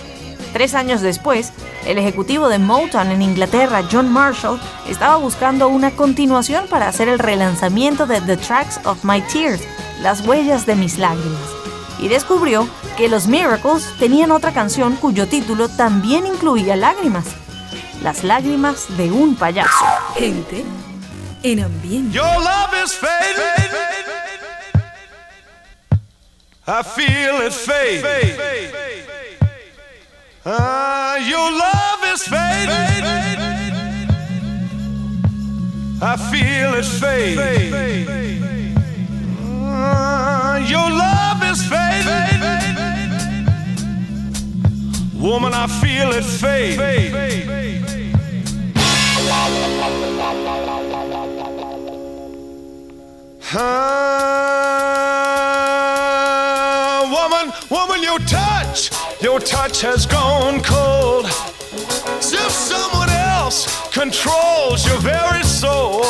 [0.53, 1.53] Tres años después,
[1.87, 4.59] el ejecutivo de Motown en Inglaterra, John Marshall,
[4.89, 9.63] estaba buscando una continuación para hacer el relanzamiento de The Tracks of My Tears,
[10.01, 11.56] Las huellas de mis lágrimas,
[11.99, 17.27] y descubrió que los Miracles tenían otra canción cuyo título también incluía lágrimas,
[18.03, 19.85] Las lágrimas de un payaso.
[20.17, 20.65] Gente
[21.43, 22.15] en ambiente.
[22.15, 23.73] Your love is fading.
[26.69, 28.03] I feel it fade.
[30.45, 33.07] Ah, your love is fading.
[36.03, 38.37] I feel it fade.
[40.69, 42.43] Your love is fading.
[45.21, 46.79] Woman, I feel it fade.
[53.55, 53.79] Uh,
[57.11, 58.91] woman, woman, your touch,
[59.23, 61.27] your touch has gone cold.
[62.19, 66.03] As if someone else controls your very soul.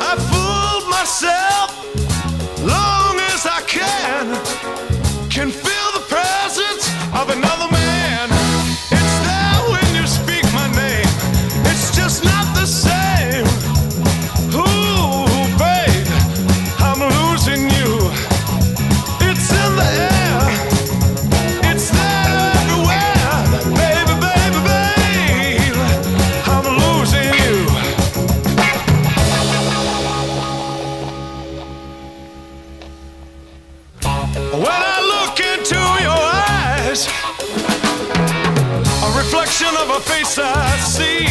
[0.00, 1.97] I fooled myself
[40.38, 41.27] see.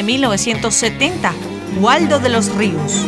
[0.00, 1.34] De noviembre de 1970,
[1.80, 3.06] Waldo de los Ríos.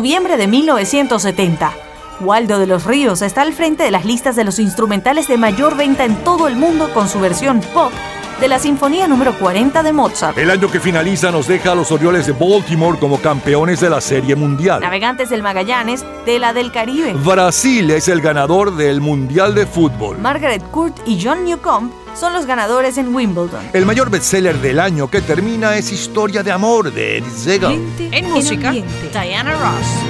[0.00, 1.74] Noviembre de 1970.
[2.20, 5.76] Waldo de los Ríos está al frente de las listas de los instrumentales de mayor
[5.76, 7.92] venta en todo el mundo con su versión pop
[8.40, 10.38] de la Sinfonía número 40 de Mozart.
[10.38, 14.00] El año que finaliza nos deja a los Orioles de Baltimore como campeones de la
[14.00, 14.80] Serie Mundial.
[14.80, 17.12] Navegantes del Magallanes de la del Caribe.
[17.12, 20.16] Brasil es el ganador del Mundial de Fútbol.
[20.16, 23.70] Margaret Court y John Newcomb son los ganadores en Wimbledon.
[23.72, 27.78] El mayor bestseller del año que termina es Historia de Amor de Eddie Segal.
[27.98, 30.09] En música, Diana Ross.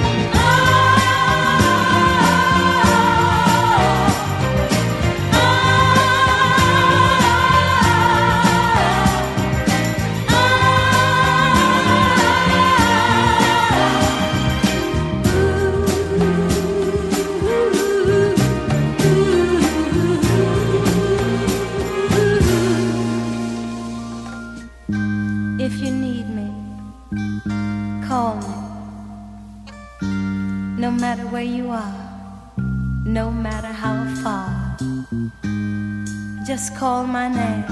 [36.81, 37.63] Call my name.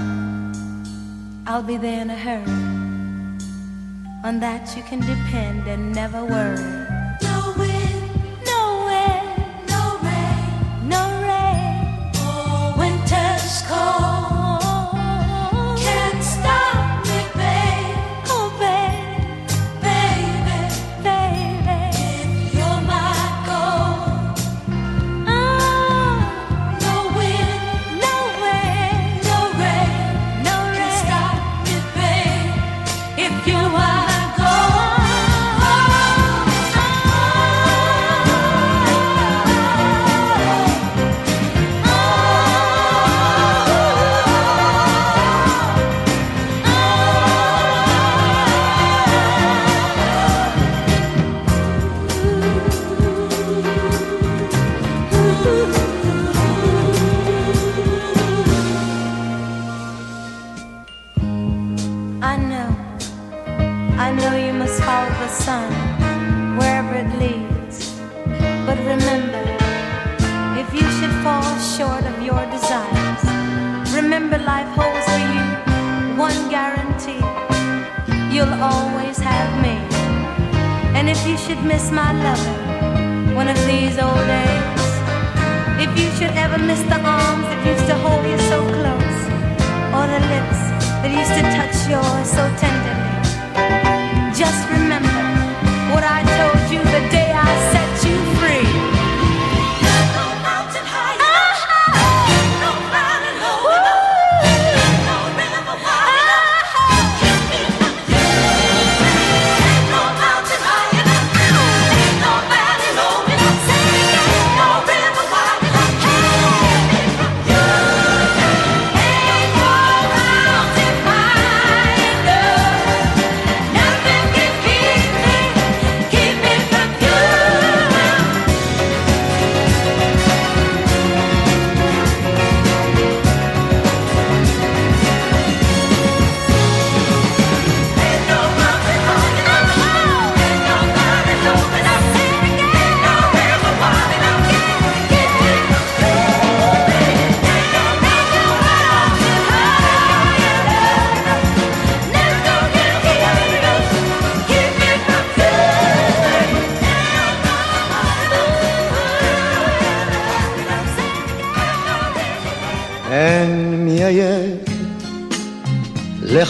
[1.47, 2.59] I'll be there in a hurry.
[4.23, 6.78] On that you can depend and never worry.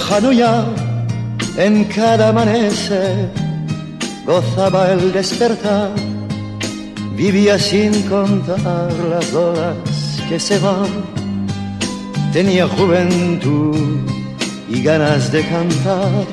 [0.09, 0.73] Lejano
[1.57, 3.29] en cada amanecer,
[4.25, 5.91] gozaba el despertar,
[7.15, 9.75] vivía sin contar las horas
[10.27, 10.89] que se van,
[12.33, 13.77] tenía juventud
[14.69, 16.25] y ganas de cantar,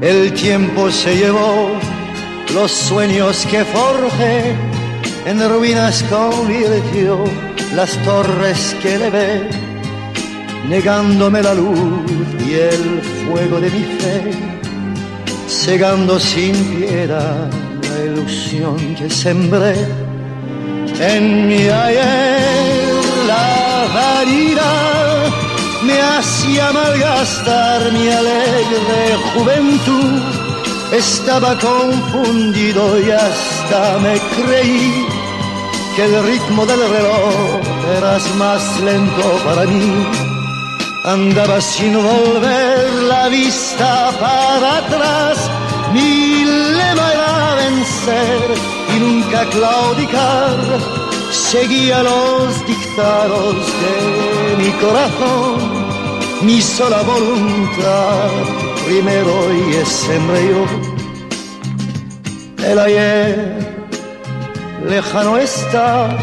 [0.00, 1.70] el tiempo se llevó
[2.54, 4.54] los sueños que forjé,
[5.26, 7.24] en ruinas convirtió
[7.74, 9.67] las torres que le ve,
[10.66, 11.78] negándome la luz
[12.46, 14.30] y el fuego de mi fe,
[15.46, 17.50] cegando sin piedad
[17.82, 19.74] la ilusión que sembré
[21.00, 22.98] en mi ayer.
[23.26, 25.28] La vanidad
[25.82, 30.22] me hacía malgastar mi alegre juventud,
[30.92, 35.06] estaba confundido y hasta me creí
[35.94, 37.60] que el ritmo del reloj
[37.98, 40.37] eras más lento para mí.
[41.08, 45.38] Andaba sin volver la vista para atrás,
[45.94, 48.42] mi lema era vencer
[48.94, 50.54] y nunca claudicar.
[51.30, 55.56] Seguía los dictados de mi corazón,
[56.42, 58.28] mi sola voluntad,
[58.86, 60.64] primero y siempre yo.
[62.70, 63.56] El ayer
[64.86, 66.14] lejano está,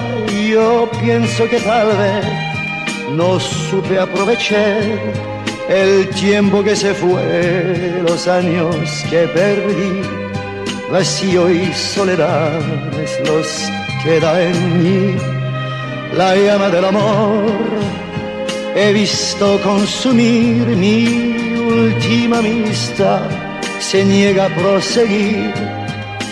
[0.47, 2.44] yo pienso que tal vez
[3.11, 4.81] no supe aprovechar
[5.69, 8.75] el tiempo que se fue, los años
[9.09, 10.01] que perdí,
[10.91, 12.59] vacío y soledad
[13.01, 13.47] es los
[14.03, 15.15] que da en mí
[16.15, 17.45] la llama del amor.
[18.75, 23.29] He visto consumir mi última amistad,
[23.79, 25.53] se niega a proseguir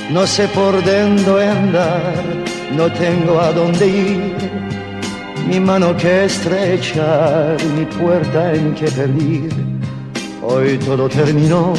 [0.10, 2.24] no sé por dónde andar,
[2.72, 4.53] no tengo a dónde ir.
[5.48, 9.52] Mi mano que estrechar, mi puerta en que pedir.
[10.42, 11.74] Hoy todo terminó,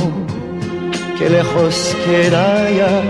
[1.18, 3.02] que lejos queda ya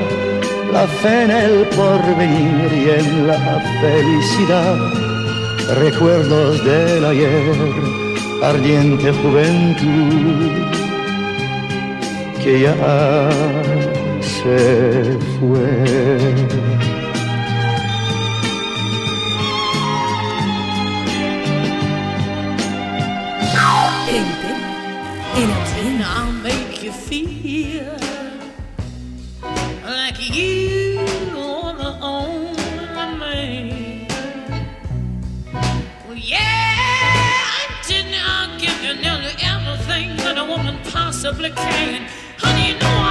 [0.72, 4.76] la fe en el porvenir y en la felicidad.
[5.76, 7.56] Recuerdos del ayer,
[8.42, 10.50] ardiente juventud,
[12.42, 13.30] que ya
[14.20, 16.83] se fue.
[41.24, 42.06] Possibly can.
[42.38, 43.03] Honey, you know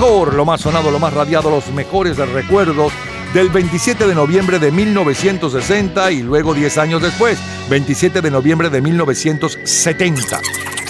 [0.00, 2.90] lo más sonado, lo más radiado, los mejores recuerdos
[3.34, 8.80] del 27 de noviembre de 1960 y luego 10 años después, 27 de noviembre de
[8.80, 10.40] 1970.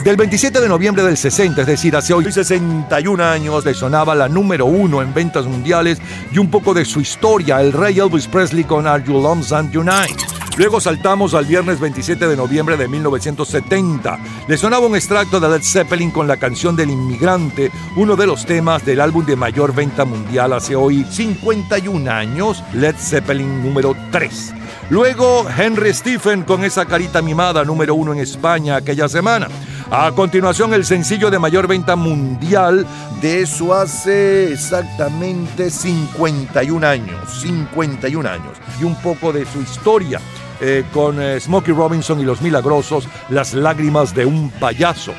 [0.04, 4.28] Del 27 de noviembre del 60, es decir, hace hoy 61 años, le sonaba la
[4.28, 5.98] número uno en ventas mundiales
[6.30, 10.39] y un poco de su historia, el rey Elvis Presley con Are You Lonesome Tonight.
[10.60, 14.18] Luego saltamos al viernes 27 de noviembre de 1970.
[14.46, 18.44] Le sonaba un extracto de Led Zeppelin con la canción del inmigrante, uno de los
[18.44, 24.52] temas del álbum de mayor venta mundial hace hoy 51 años, Led Zeppelin número 3.
[24.90, 29.48] Luego Henry Stephen con esa carita mimada número uno en España aquella semana.
[29.90, 32.86] A continuación el sencillo de mayor venta mundial
[33.22, 38.58] de eso hace exactamente 51 años, 51 años.
[38.78, 40.20] Y un poco de su historia
[40.60, 45.12] eh, con eh, Smokey Robinson y los Milagrosos, Las lágrimas de un payaso.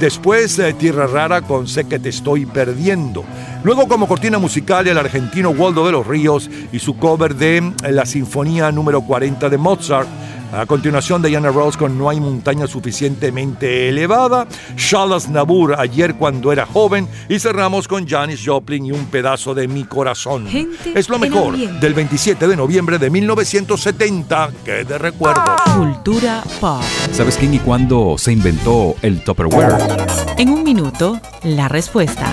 [0.00, 3.24] Después eh, Tierra Rara con Sé que te estoy perdiendo.
[3.62, 8.06] Luego como cortina musical el argentino Waldo de los Ríos y su cover de la
[8.06, 10.08] Sinfonía número 40 de Mozart.
[10.56, 14.46] A continuación Diana Ross con No hay montaña suficientemente elevada.
[14.76, 17.08] Charles Nabur ayer cuando era joven.
[17.28, 20.46] Y cerramos con Janis Joplin y un pedazo de mi corazón.
[20.94, 25.42] es lo mejor del 27 de noviembre de 1970 que de recuerdo.
[25.76, 26.82] Cultura pop.
[27.12, 29.74] ¿Sabes quién y cuándo se inventó el Tupperware?
[30.38, 32.32] En un minuto, la respuesta.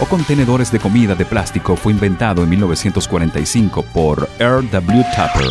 [0.00, 5.04] o contenedores de comida de plástico fue inventado en 1945 por R.W.
[5.14, 5.50] Tupper.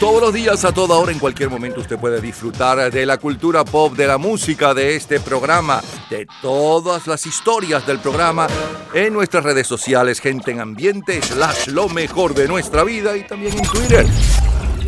[0.00, 3.66] Todos los días, a toda hora, en cualquier momento, usted puede disfrutar de la cultura
[3.66, 8.46] pop, de la música, de este programa, de todas las historias del programa
[8.94, 13.58] en nuestras redes sociales, gente en ambiente, slash lo mejor de nuestra vida y también
[13.58, 14.06] en Twitter.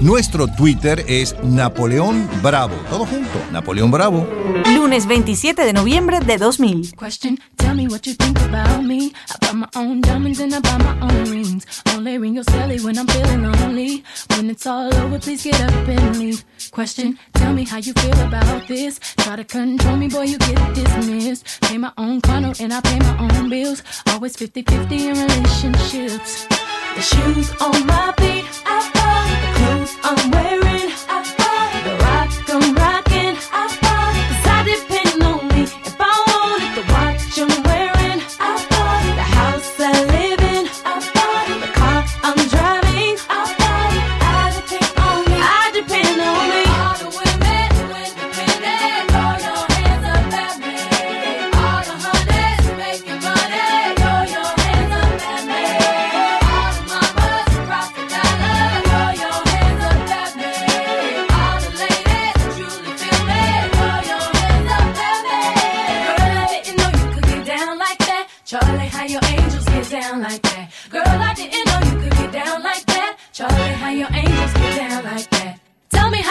[0.02, 2.74] Nuestro Twitter es Napoleón Bravo.
[2.90, 4.26] Todo junto, Napoleón Bravo.
[4.74, 6.96] Lunes 27 de noviembre de 2000.
[6.96, 9.12] Question, tell me what you think about me.
[9.30, 11.66] I buy my own diamonds and I buy my own rings.
[11.94, 14.02] Only ring your celly when I'm feeling lonely.
[14.30, 16.44] When it's all over, please get up and leave.
[16.72, 18.98] Question, tell me how you feel about this.
[19.18, 21.60] Try to control me, boy, you get dismissed.
[21.60, 23.84] Pay my own condo and I pay my own bills.
[24.08, 26.48] Always 50 50 in relationships.
[26.96, 29.61] The shoes on my feet, I bought.
[29.82, 30.71] The clothes I'm wearing,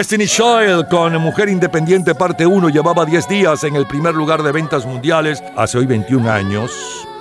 [0.00, 4.50] Destiny Child con Mujer Independiente parte 1 llevaba 10 días en el primer lugar de
[4.50, 6.72] ventas mundiales hace hoy 21 años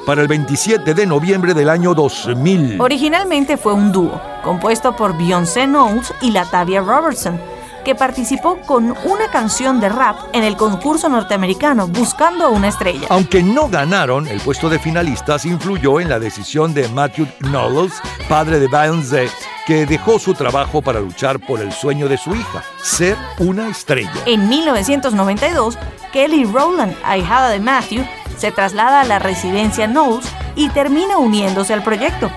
[0.06, 2.80] para el 27 de noviembre del año 2000.
[2.80, 7.38] Originalmente fue un dúo, compuesto por Beyoncé Knowles y Latavia Robertson,
[7.84, 13.08] que participó con una canción de rap en el concurso norteamericano Buscando a una estrella.
[13.10, 17.92] Aunque no ganaron, el puesto de finalistas influyó en la decisión de Matthew Knowles,
[18.30, 19.28] padre de Beyoncé,
[19.70, 24.10] que dejó su trabajo para luchar por el sueño de su hija, ser una estrella.
[24.26, 25.78] En 1992,
[26.12, 28.04] Kelly Rowland, ahijada de Matthew,
[28.36, 32.32] se traslada a la residencia Knowles y termina uniéndose al proyecto.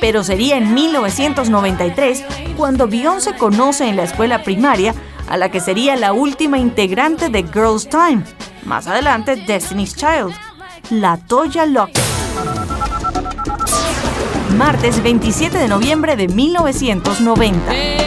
[0.00, 2.24] Pero sería en 1993
[2.56, 4.94] cuando Beyoncé conoce en la escuela primaria
[5.28, 8.22] a la que sería la última integrante de Girls Time,
[8.64, 10.32] más adelante Destiny's Child,
[10.90, 12.15] la Toya Lockett.
[14.56, 18.05] Martes 27 de noviembre de 1990.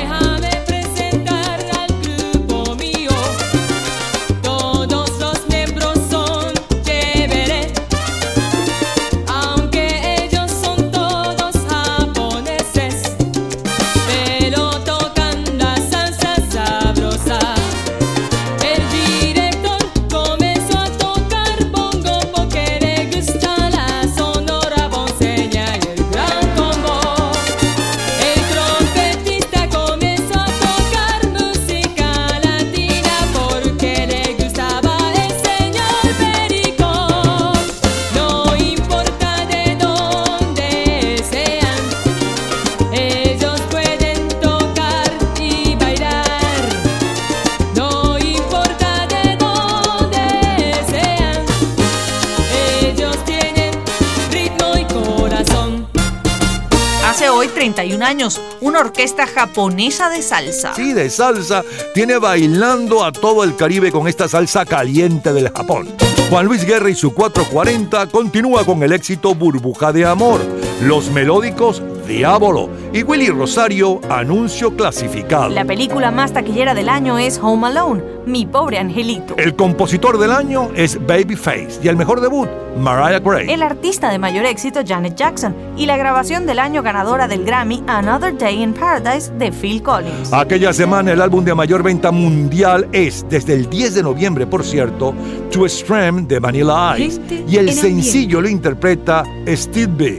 [58.03, 60.73] años, una orquesta japonesa de salsa.
[60.73, 61.63] Sí, de salsa.
[61.93, 65.87] Tiene bailando a todo el Caribe con esta salsa caliente del Japón.
[66.29, 70.39] Juan Luis Guerra y su 440 continúa con el éxito Burbuja de Amor,
[70.83, 75.49] Los Melódicos, Diablo y Willy Rosario, Anuncio Clasificado.
[75.49, 79.35] La película más taquillera del año es Home Alone, Mi Pobre Angelito.
[79.37, 82.47] El compositor del año es Babyface y el mejor debut
[82.77, 83.49] Mariah Carey.
[83.49, 87.83] el artista de mayor éxito Janet Jackson y la grabación del año ganadora del Grammy
[87.87, 90.31] Another Day in Paradise de Phil Collins.
[90.33, 94.63] Aquella semana el álbum de mayor venta mundial es, desde el 10 de noviembre, por
[94.63, 95.13] cierto,
[95.51, 97.19] To Extreme de Vanilla Ice.
[97.47, 100.17] Y el en sencillo lo interpreta Steve B.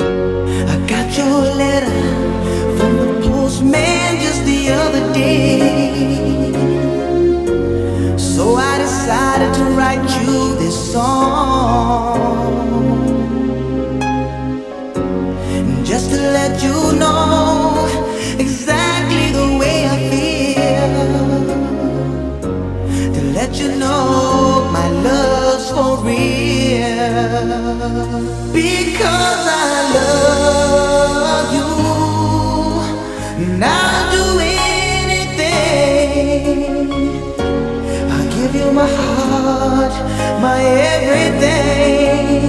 [0.89, 1.51] Got your
[9.01, 12.19] decided to write you this song.
[15.83, 17.89] Just to let you know
[18.39, 20.93] exactly the way I feel.
[23.15, 27.15] To let you know my love's for real.
[28.53, 31.71] Because I love you.
[33.45, 33.65] And
[38.81, 39.95] my heart,
[40.41, 40.61] my
[40.95, 42.41] everything.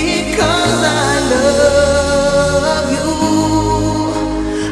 [0.00, 3.12] Because I love you.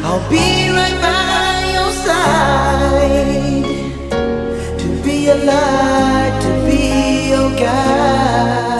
[0.07, 0.47] I'll be
[0.77, 3.67] right by your side.
[4.81, 6.81] To be a light, to be
[7.33, 8.76] your guide.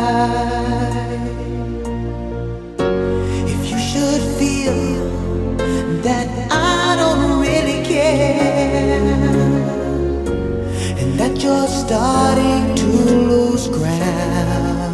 [11.88, 12.86] Starting to
[13.32, 14.94] lose ground,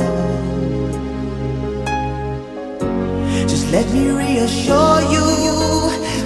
[3.50, 5.26] just let me reassure you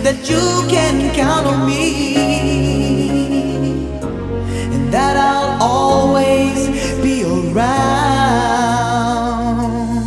[0.03, 2.18] that you can count on me
[4.76, 6.68] and that I'll always
[7.02, 7.69] be around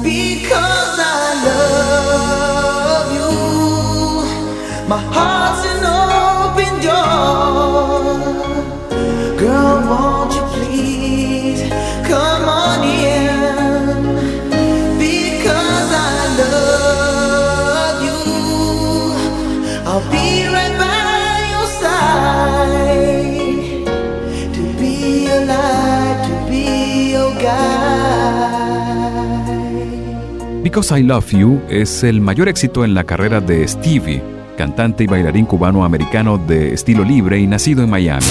[0.02, 3.32] because I love you.
[4.90, 5.39] My heart's
[30.70, 34.22] Because I Love You es el mayor éxito en la carrera de Stevie,
[34.56, 38.24] cantante y bailarín cubano-americano de estilo libre y nacido en Miami.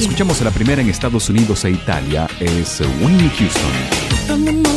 [0.00, 4.67] Escuchamos la primera en Estados Unidos e Italia, es Whitney Houston.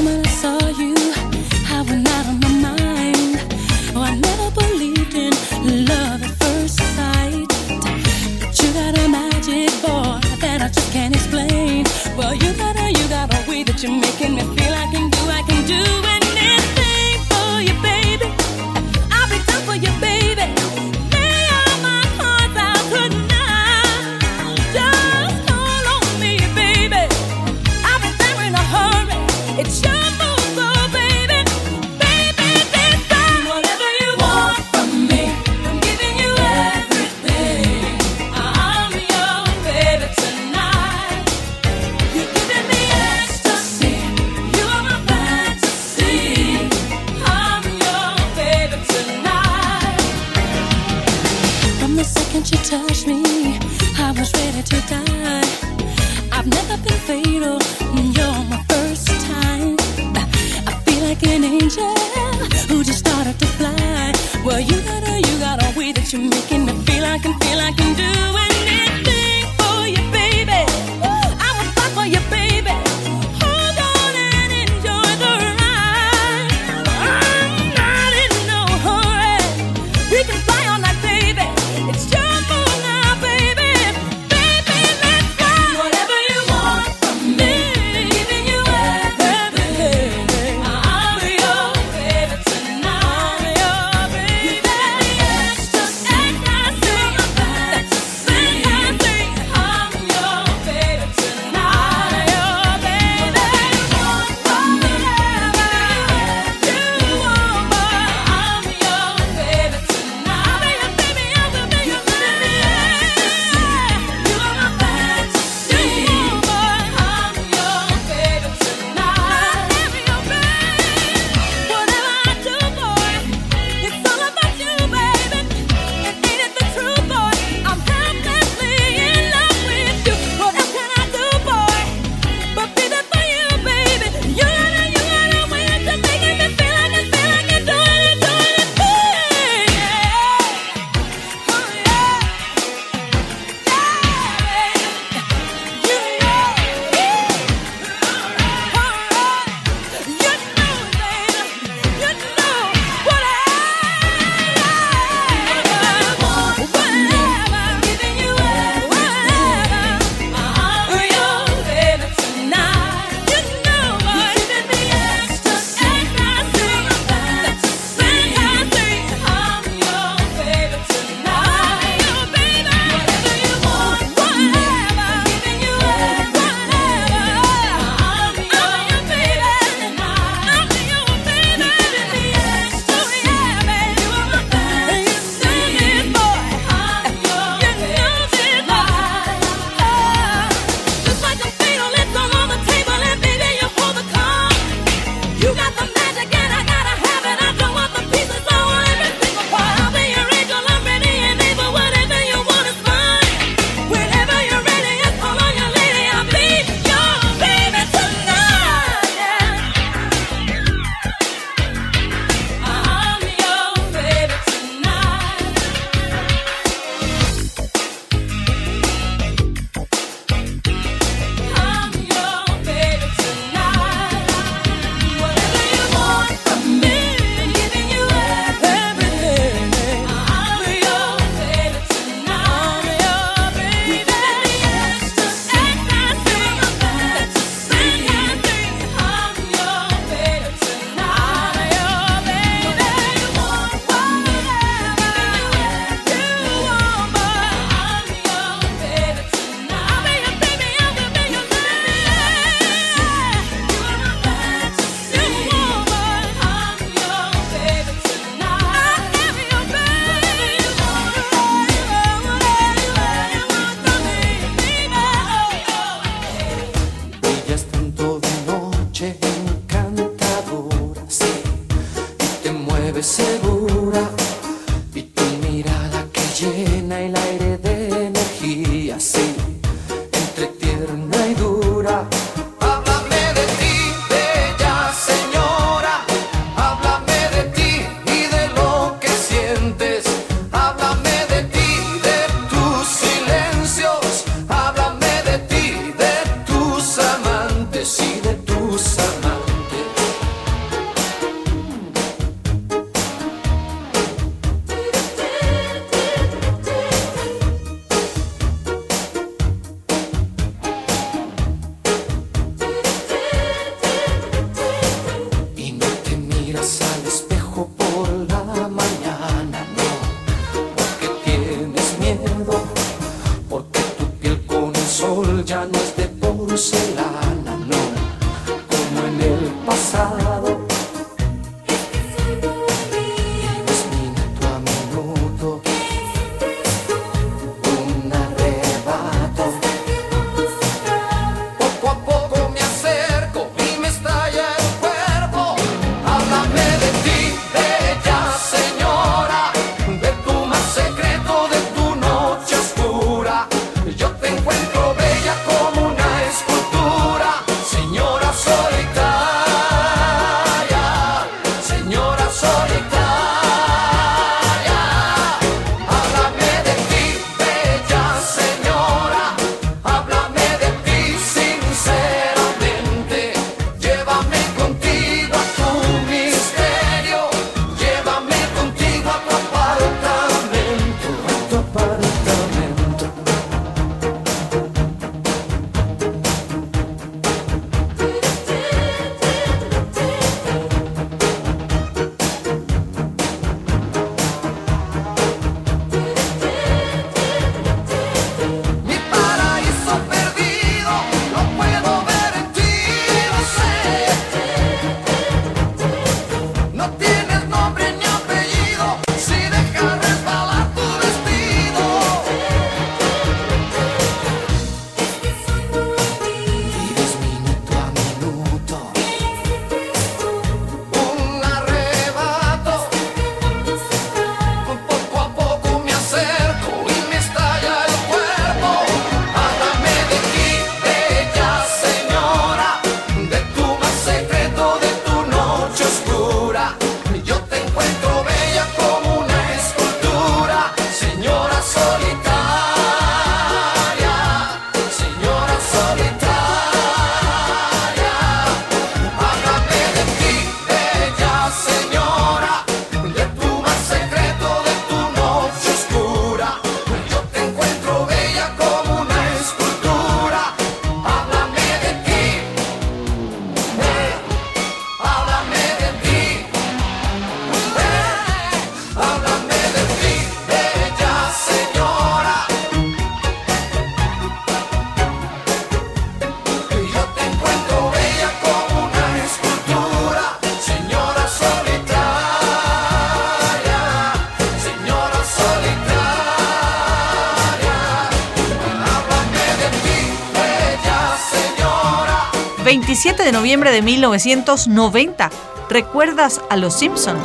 [493.51, 495.29] Noviembre de 1990.
[495.69, 497.17] ¿Recuerdas a los Simpson?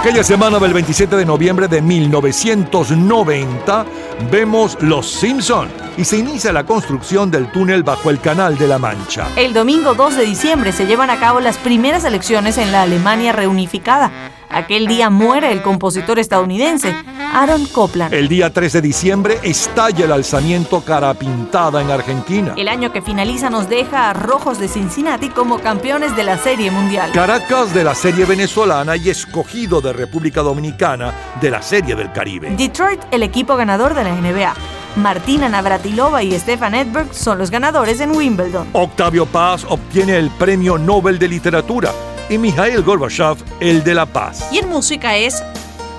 [0.00, 3.84] Aquella semana del 27 de noviembre de 1990
[4.30, 5.68] vemos Los Simpson
[5.98, 9.28] y se inicia la construcción del túnel bajo el Canal de la Mancha.
[9.36, 13.32] El domingo 2 de diciembre se llevan a cabo las primeras elecciones en la Alemania
[13.32, 14.10] reunificada.
[14.48, 16.96] Aquel día muere el compositor estadounidense
[17.32, 18.12] Aaron Copland.
[18.12, 22.54] El día 3 de diciembre estalla el alzamiento cara pintada en Argentina.
[22.56, 26.70] El año que finaliza nos deja a Rojos de Cincinnati como campeones de la Serie
[26.72, 27.12] Mundial.
[27.12, 32.50] Caracas de la Serie Venezolana y escogido de República Dominicana de la Serie del Caribe.
[32.56, 34.54] Detroit, el equipo ganador de la NBA.
[34.96, 38.66] Martina Navratilova y Stefan Edberg son los ganadores en Wimbledon.
[38.72, 41.92] Octavio Paz obtiene el Premio Nobel de Literatura
[42.28, 44.48] y Mikhail Gorbachev el de la Paz.
[44.50, 45.44] Y en música es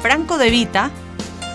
[0.01, 0.91] Franco De Vita,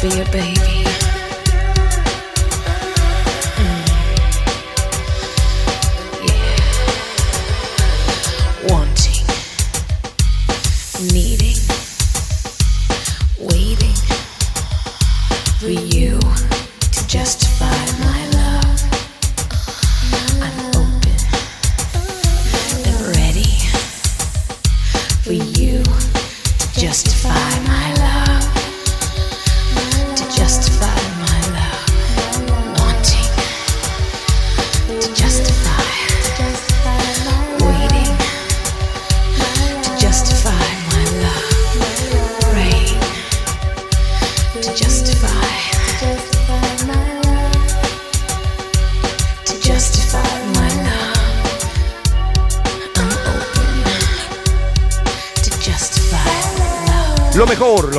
[0.00, 1.07] Be a baby.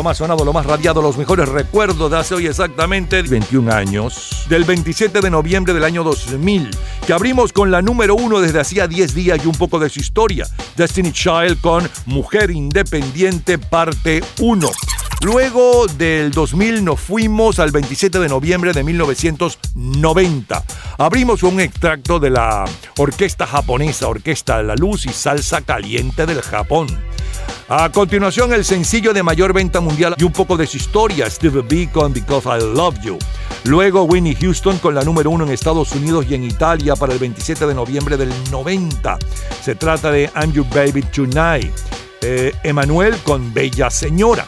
[0.10, 4.64] Más sonado, lo más radiado, los mejores recuerdos de hace hoy exactamente 21 años, del
[4.64, 6.72] 27 de noviembre del año 2000,
[7.06, 10.00] que abrimos con la número uno desde hacía 10 días y un poco de su
[10.00, 14.68] historia, Destiny Child con Mujer Independiente parte 1.
[15.22, 20.64] Luego del 2000 nos fuimos al 27 de noviembre de 1990.
[20.98, 22.66] Abrimos un extracto de la
[22.98, 26.88] orquesta japonesa, Orquesta de la Luz y Salsa Caliente del Japón.
[27.68, 31.62] A continuación, el sencillo de mayor venta mundial y un poco de su historia, Steve
[31.62, 33.20] B con Because I Love You.
[33.66, 37.20] Luego, Winnie Houston con la número uno en Estados Unidos y en Italia para el
[37.20, 39.18] 27 de noviembre del 90.
[39.64, 41.72] Se trata de I'm Your Baby Tonight.
[42.22, 44.48] Eh, Emanuel con Bella Señora.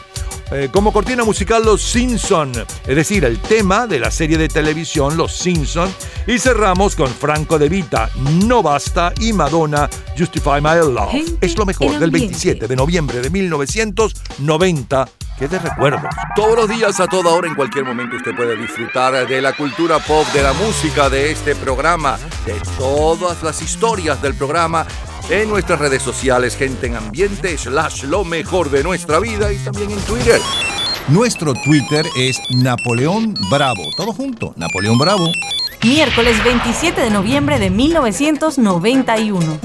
[0.54, 2.52] Eh, como cortina musical Los Simpson,
[2.86, 5.92] es decir, el tema de la serie de televisión Los Simpson.
[6.26, 8.10] Y cerramos con Franco De Vita,
[8.44, 11.10] No Basta y Madonna, Justify My Love.
[11.10, 12.18] Gente es lo mejor del ambiente.
[12.18, 15.08] 27 de noviembre de 1990.
[15.38, 16.06] que de recuerdo.
[16.36, 19.98] Todos los días, a toda hora, en cualquier momento, usted puede disfrutar de la cultura
[20.00, 24.86] pop, de la música, de este programa, de todas las historias del programa
[25.30, 29.90] en nuestras redes sociales, gente en ambiente, slash lo mejor de nuestra vida y también
[29.90, 30.40] en Twitter.
[31.08, 33.82] Nuestro Twitter es Napoleón Bravo.
[33.96, 35.26] Todo junto, Napoleón Bravo.
[35.82, 39.58] Miércoles 27 de noviembre de 1991.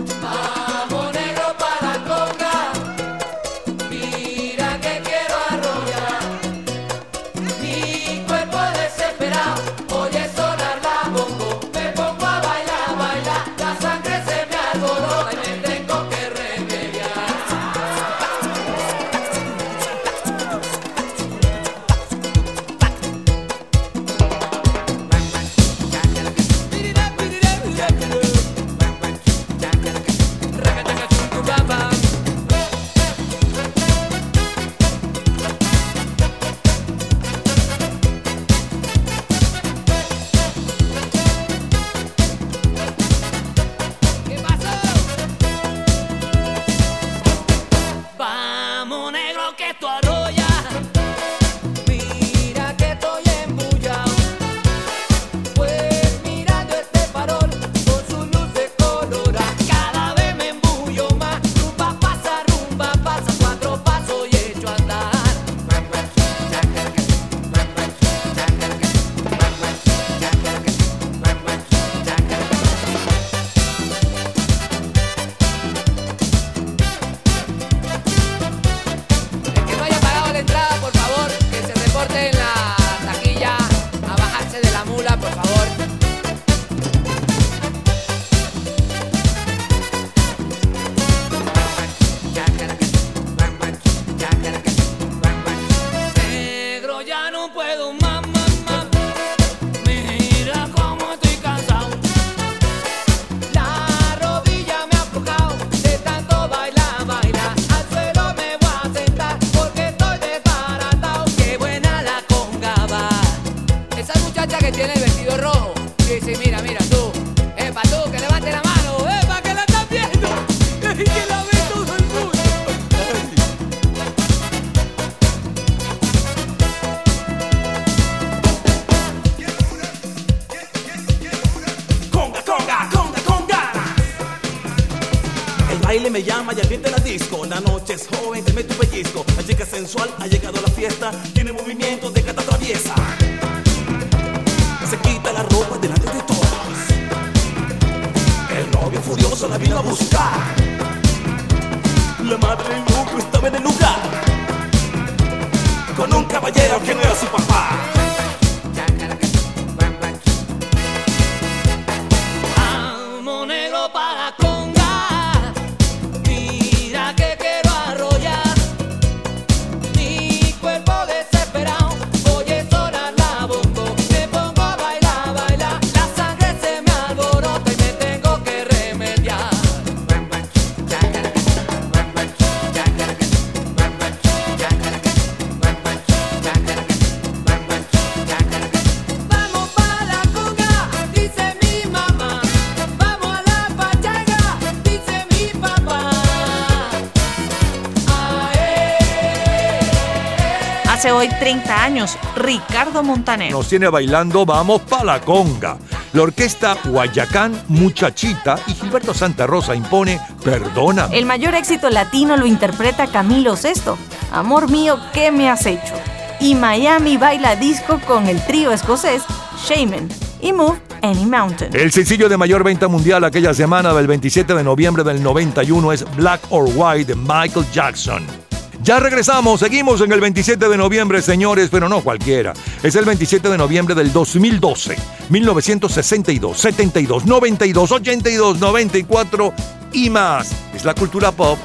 [201.47, 203.53] 30 años, Ricardo Montaner.
[203.53, 205.77] Nos tiene bailando Vamos pa' la conga.
[206.11, 211.07] La orquesta Guayacán Muchachita y Gilberto Santa Rosa impone Perdona.
[211.09, 213.97] El mayor éxito latino lo interpreta Camilo Sesto.
[214.33, 215.93] Amor mío, ¿qué me has hecho?
[216.41, 219.23] Y Miami baila disco con el trío escocés
[219.65, 220.09] Shaman
[220.41, 221.73] y Move Any Mountain.
[221.73, 226.03] El sencillo de mayor venta mundial aquella semana del 27 de noviembre del 91 es
[226.17, 228.46] Black or White de Michael Jackson.
[228.87, 232.53] Ya regresamos, seguimos en el 27 de noviembre, señores, pero no cualquiera.
[232.81, 234.95] Es el 27 de noviembre del 2012,
[235.27, 239.53] 1962, 72, 92, 82, 94
[239.91, 240.53] y más.
[240.73, 241.59] Es la cultura pop.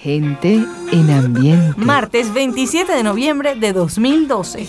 [0.00, 1.74] Gente en ambiente.
[1.76, 4.66] Martes 27 de noviembre de 2012.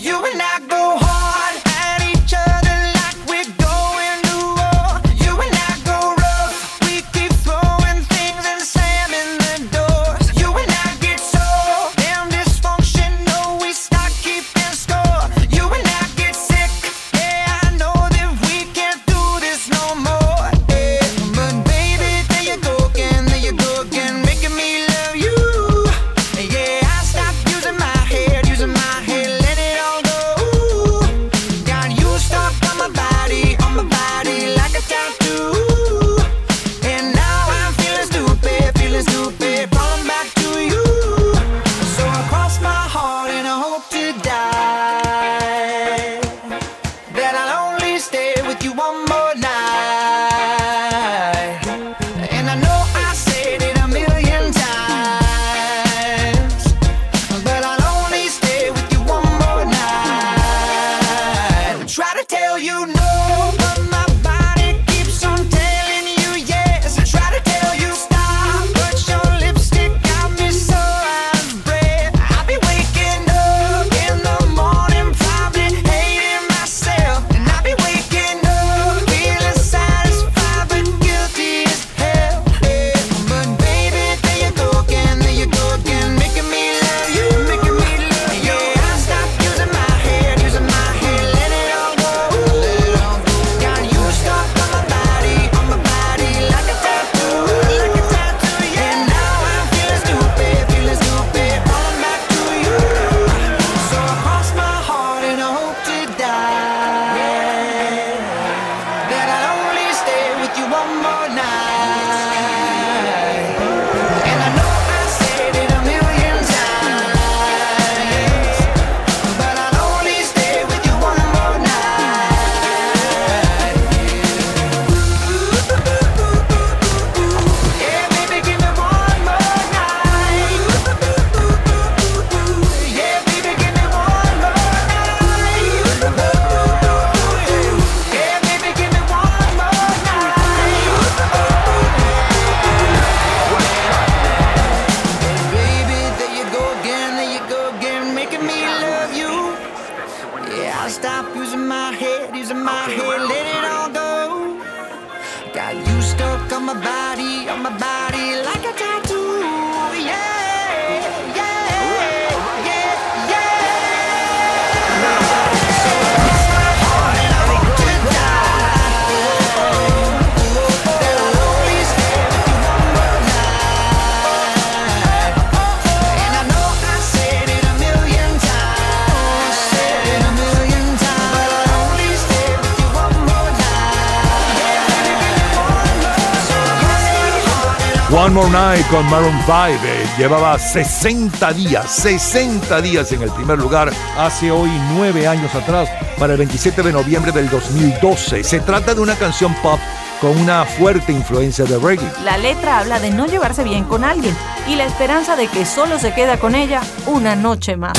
[188.89, 189.55] con Maroon 5.
[189.55, 195.89] Eh, llevaba 60 días, 60 días en el primer lugar hace hoy nueve años atrás,
[196.17, 198.43] para el 27 de noviembre del 2012.
[198.43, 199.79] Se trata de una canción pop
[200.21, 202.11] con una fuerte influencia de reggae.
[202.23, 204.35] La letra habla de no llevarse bien con alguien
[204.67, 207.93] y la esperanza de que solo se queda con ella una noche más.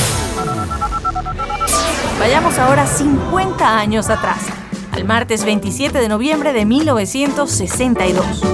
[2.19, 4.39] Vayamos ahora 50 años atrás,
[4.93, 8.46] al martes 27 de noviembre de 1962.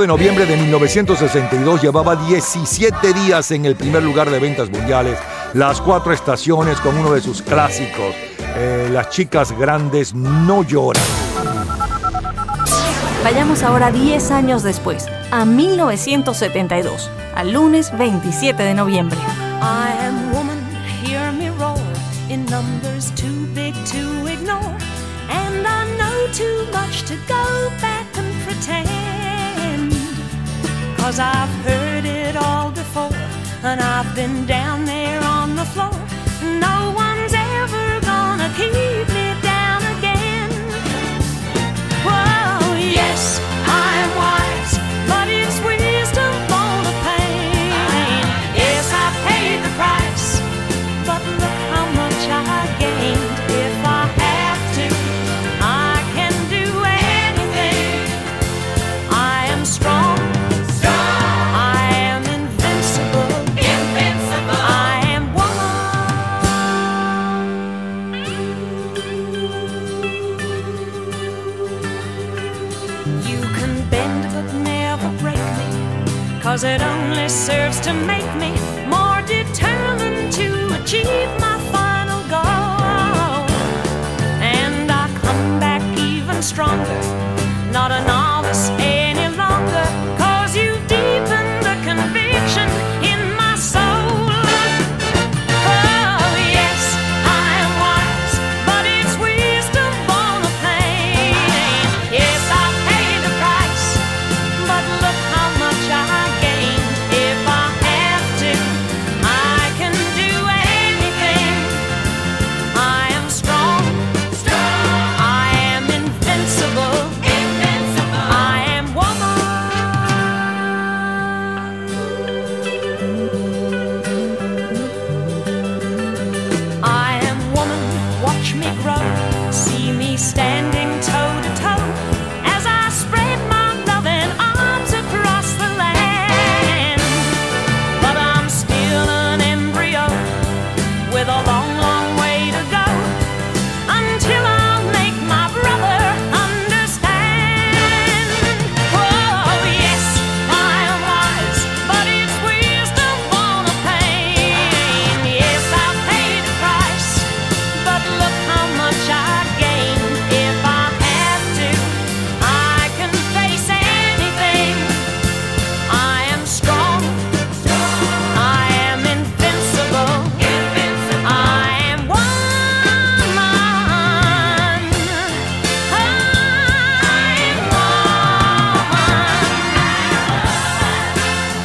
[0.00, 5.18] de noviembre de 1962 llevaba 17 días en el primer lugar de ventas mundiales,
[5.52, 8.14] las cuatro estaciones con uno de sus clásicos,
[8.56, 11.02] eh, Las chicas grandes no lloran.
[13.22, 19.18] Vayamos ahora 10 años después, a 1972, al lunes 27 de noviembre.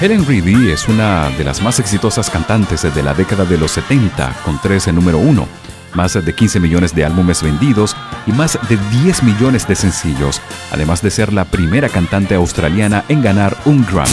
[0.10, 4.42] Helen Reedy es una de las más exitosas cantantes de la década de los 70,
[4.44, 5.48] con 13 número 1,
[5.94, 7.96] más de 15 millones de álbumes vendidos
[8.26, 10.42] y más de 10 millones de sencillos,
[10.72, 14.10] además de ser la primera cantante australiana en ganar un Grammy.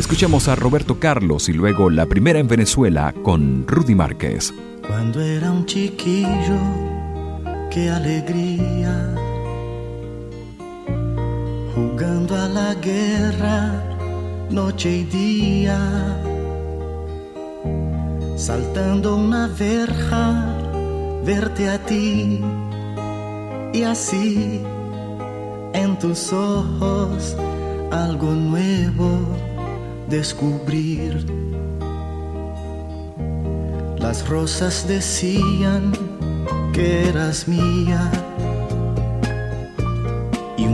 [0.00, 4.52] Escuchemos a Roberto Carlos y luego la primera en Venezuela con Rudy Márquez.
[4.88, 6.58] Cuando era un chiquillo,
[7.70, 9.23] qué alegría.
[12.06, 13.82] A la guerra,
[14.50, 15.78] noche y día.
[18.36, 20.46] Saltando una verja,
[21.24, 22.42] verte a ti.
[23.72, 24.60] Y así,
[25.72, 27.36] en tus ojos,
[27.90, 29.20] algo nuevo
[30.08, 31.24] descubrir.
[33.98, 35.92] Las rosas decían
[36.74, 38.10] que eras mía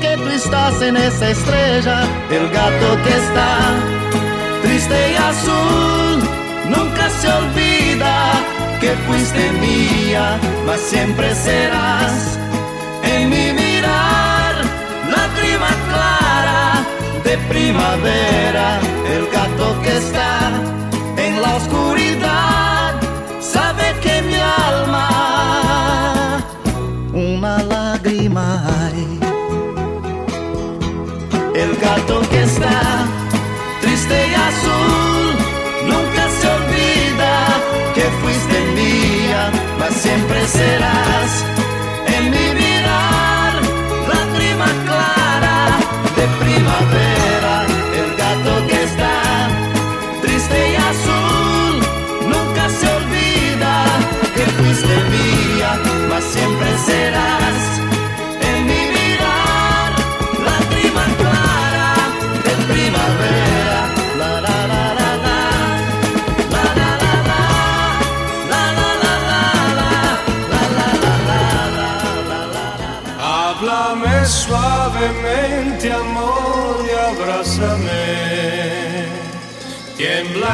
[0.00, 2.00] que tú estás en esa estrella,
[2.30, 3.58] el gato que está
[4.62, 6.18] triste y azul.
[6.68, 8.32] Nunca se olvida
[8.80, 12.38] que fuiste mía, mas siempre serás
[13.02, 14.54] en mi mirar,
[15.16, 16.84] lágrima clara
[17.24, 18.78] de primavera,
[19.14, 20.67] el gato que está
[40.08, 41.67] siempre serás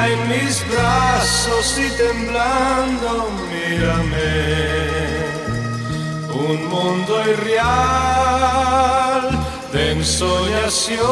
[0.03, 4.33] En mis brazos y temblando, mírame.
[6.35, 8.75] Un mundo irreal
[9.73, 11.05] de ensoñación.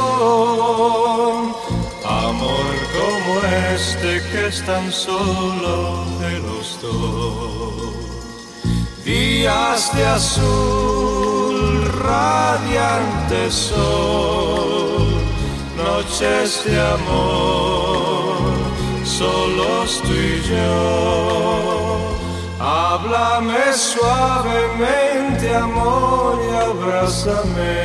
[2.04, 3.30] Amor como
[3.74, 8.02] este que es tan solo de los dos.
[9.04, 15.08] Días de azul, radiante sol,
[15.76, 17.81] noches de amor,
[19.22, 20.52] solos tú y.
[22.58, 27.76] Háblame suavemente, amor, y abrázame.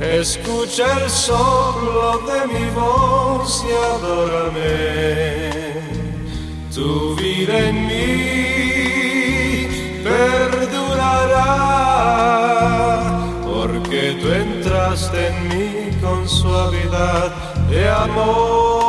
[0.00, 4.70] Escucha el soplo de mi voz y adórame.
[6.74, 8.08] Tu vida en mí
[10.08, 11.48] perdurará,
[13.44, 15.70] porque tú entraste en mi
[16.00, 17.28] con suavidad
[17.68, 18.79] de amor.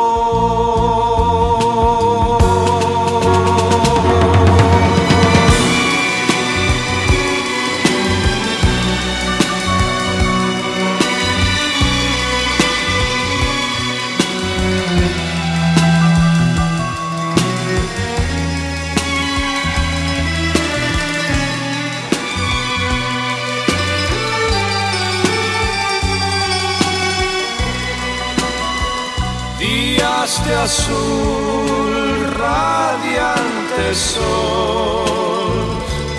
[30.62, 35.56] Azul, radiante sol,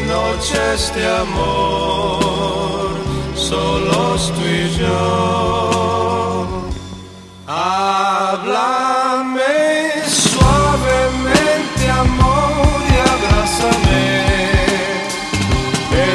[0.07, 2.90] noches de amor,
[3.36, 4.99] solos tú y yo.
[7.48, 8.34] Háblame
[10.07, 14.06] suavemente, amor, y abrázame.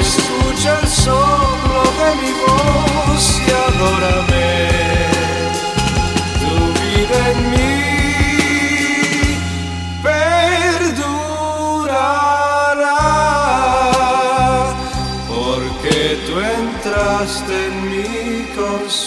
[0.00, 4.17] Escucha el soplo de mi voz y adórame.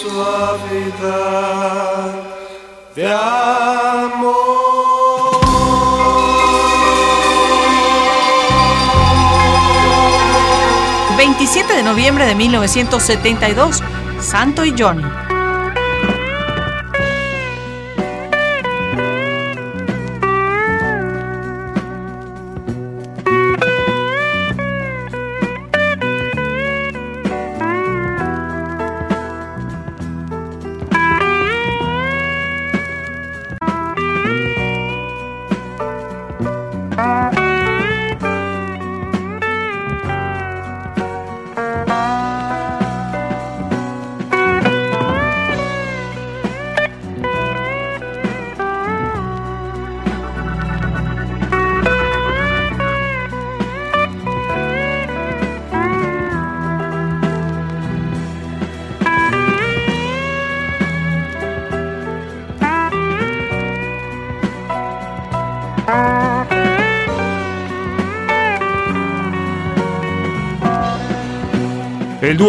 [0.02, 1.72] Suavidad
[2.96, 4.42] de amor.
[11.18, 13.84] 27 de noviembre de 1972,
[14.20, 15.04] Santo y Johnny.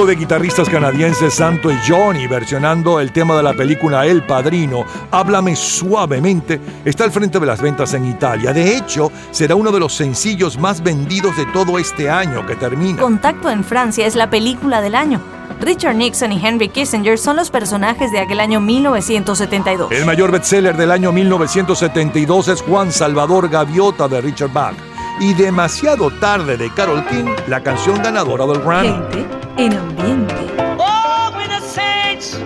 [0.02, 4.84] Dúo de guitarristas canadienses Santo y Johnny, versionando el tema de la película El Padrino,
[5.10, 8.52] Háblame suavemente, está al frente de las ventas en Italia.
[8.52, 13.00] De hecho, será uno de los sencillos más vendidos de todo este año que termina.
[13.00, 15.20] Contacto en Francia es la película del año.
[15.60, 19.92] Richard Nixon y Henry Kissinger son los personajes de aquel año 1972.
[19.92, 24.74] El mayor bestseller del año 1972 es Juan Salvador Gaviota de Richard Bach.
[25.20, 29.26] Y demasiado tarde de Carol King, la canción ganadora del Grammy.
[29.56, 30.34] En ambiente.
[30.78, 32.38] Oh, when the saints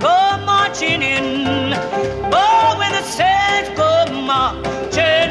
[0.00, 1.72] go marching in.
[2.32, 5.23] Oh, when the saints go marching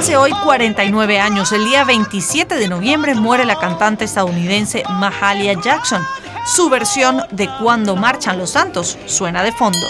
[0.00, 6.00] Hace hoy 49 años, el día 27 de noviembre, muere la cantante estadounidense Mahalia Jackson.
[6.46, 9.86] Su versión de Cuando marchan los santos suena de fondo.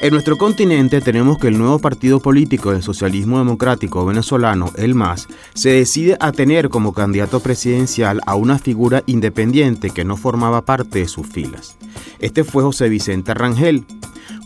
[0.00, 5.28] En nuestro continente tenemos que el nuevo partido político del socialismo democrático venezolano, el MAS,
[5.52, 11.00] se decide a tener como candidato presidencial a una figura independiente que no formaba parte
[11.00, 11.76] de sus filas.
[12.20, 13.84] Este fue José Vicente Rangel.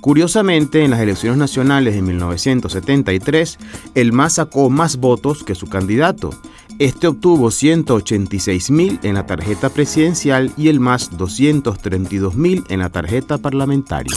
[0.06, 3.58] Curiosamente, en las elecciones nacionales de 1973,
[3.96, 6.30] el MAS sacó más votos que su candidato.
[6.78, 14.16] Este obtuvo 186.000 en la tarjeta presidencial y el MAS 232.000 en la tarjeta parlamentaria.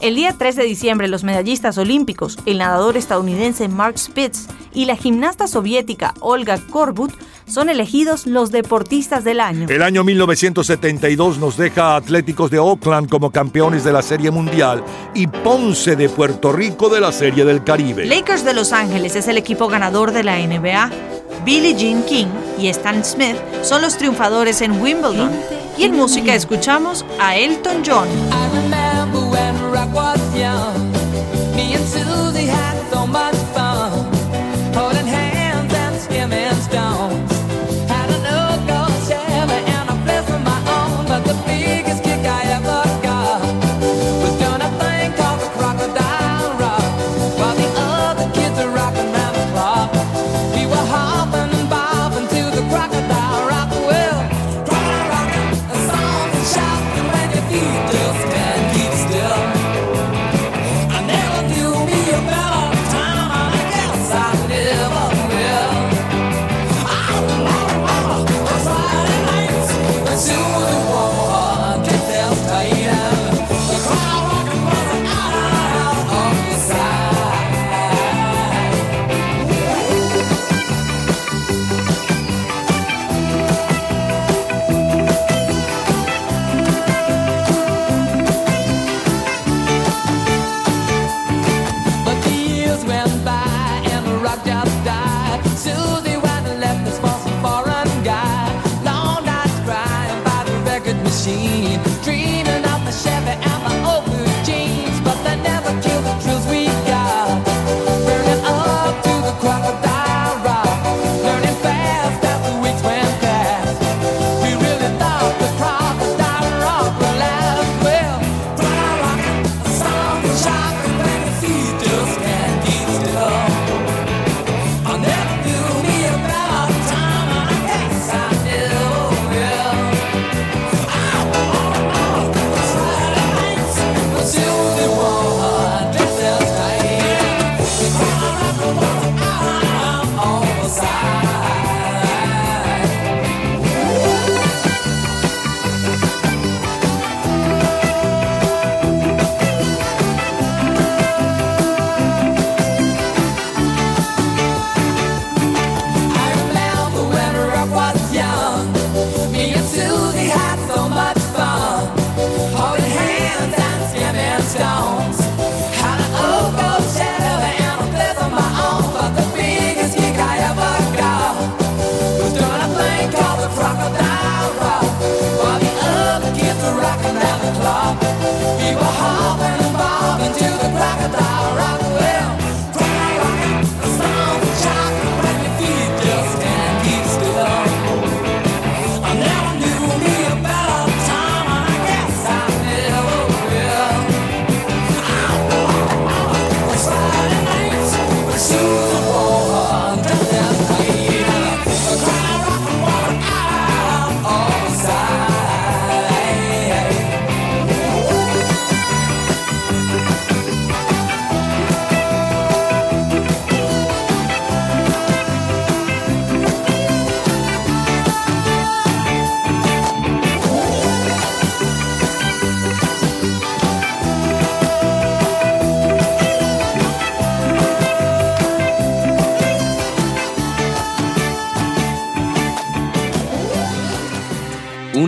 [0.00, 4.96] El día 3 de diciembre, los medallistas olímpicos, el nadador estadounidense Mark Spitz y la
[4.96, 7.12] gimnasta soviética Olga Korbut
[7.46, 9.66] son elegidos los deportistas del año.
[9.68, 14.82] El año 1972 nos deja a Atléticos de Oakland como campeones de la Serie Mundial
[15.14, 18.06] y Ponce de Puerto Rico de la Serie del Caribe.
[18.06, 20.90] Lakers de Los Ángeles es el equipo ganador de la NBA.
[21.44, 22.28] Billie Jean King
[22.58, 25.30] y Stan Smith son los triunfadores en Wimbledon.
[25.76, 28.08] Y en música escuchamos a Elton John.
[29.30, 30.92] when rock was young.
[31.56, 32.79] Me and Susie had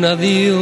[0.03, 0.62] un adiós.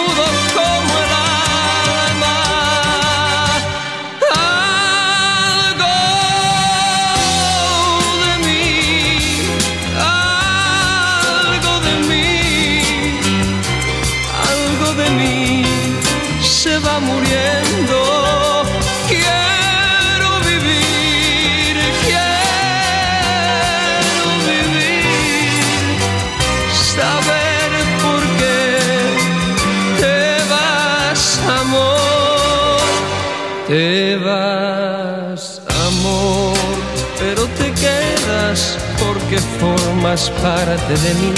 [39.59, 41.33] formas parte de mí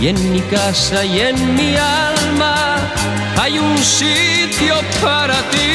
[0.00, 2.76] y en mi casa y en mi alma
[3.40, 5.71] hay un sitio para ti.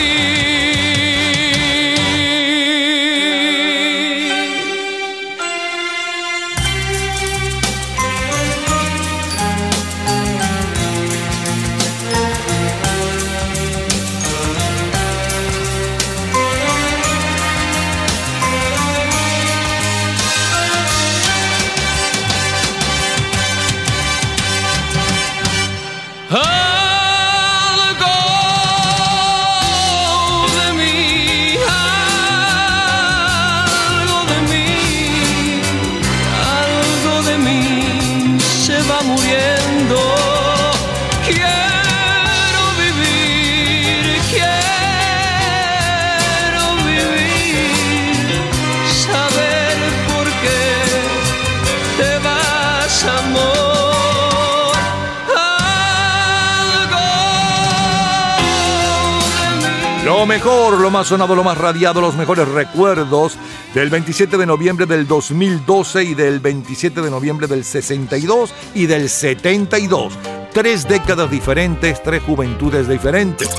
[60.28, 63.38] Mejor, lo más sonado, lo más radiado, los mejores recuerdos
[63.74, 69.10] del 27 de noviembre del 2012 y del 27 de noviembre del 62 y del
[69.10, 70.14] 72.
[70.54, 73.50] Tres décadas diferentes, tres juventudes diferentes.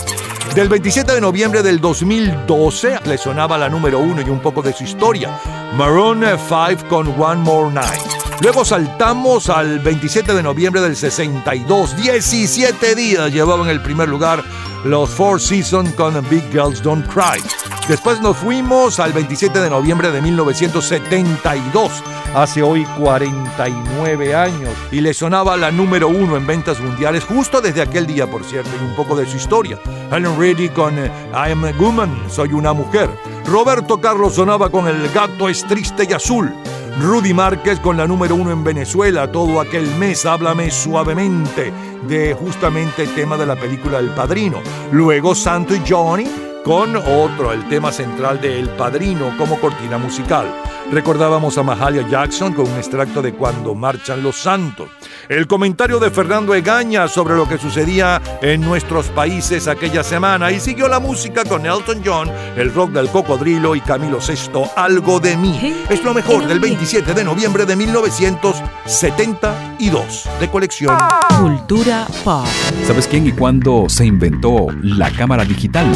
[0.54, 4.72] Del 27 de noviembre del 2012 le sonaba la número uno y un poco de
[4.72, 5.40] su historia.
[5.74, 8.17] Maroon 5 con One More Night.
[8.40, 11.96] Luego saltamos al 27 de noviembre del 62.
[11.96, 14.44] 17 días llevaban el primer lugar
[14.84, 17.42] los Four Seasons con Big Girls Don't Cry.
[17.88, 21.90] Después nos fuimos al 27 de noviembre de 1972,
[22.34, 27.82] hace hoy 49 años, y le sonaba la número uno en ventas mundiales justo desde
[27.82, 29.80] aquel día, por cierto, y un poco de su historia.
[30.12, 33.10] Helen Reddy con eh, I Am a Woman, Soy una mujer.
[33.46, 36.54] Roberto Carlos sonaba con El gato es triste y azul.
[37.00, 41.72] Rudy Márquez con la número uno en Venezuela, todo aquel mes, háblame suavemente,
[42.08, 44.60] de justamente el tema de la película El Padrino.
[44.90, 46.26] Luego Santo y Johnny
[46.64, 50.52] con otro, el tema central de El Padrino como cortina musical.
[50.90, 54.88] Recordábamos a Mahalia Jackson con un extracto de Cuando marchan los santos.
[55.28, 60.60] El comentario de Fernando Egaña sobre lo que sucedía en nuestros países aquella semana y
[60.60, 65.36] siguió la música con Elton John, el rock del cocodrilo y Camilo VI, Algo de
[65.36, 65.76] mí.
[65.90, 70.96] Es lo mejor del 27 de noviembre de 1972 de colección.
[71.38, 72.46] Cultura pop.
[72.86, 75.86] ¿Sabes quién y cuándo se inventó la cámara digital?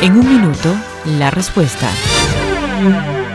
[0.00, 0.74] En un minuto,
[1.18, 1.88] la respuesta.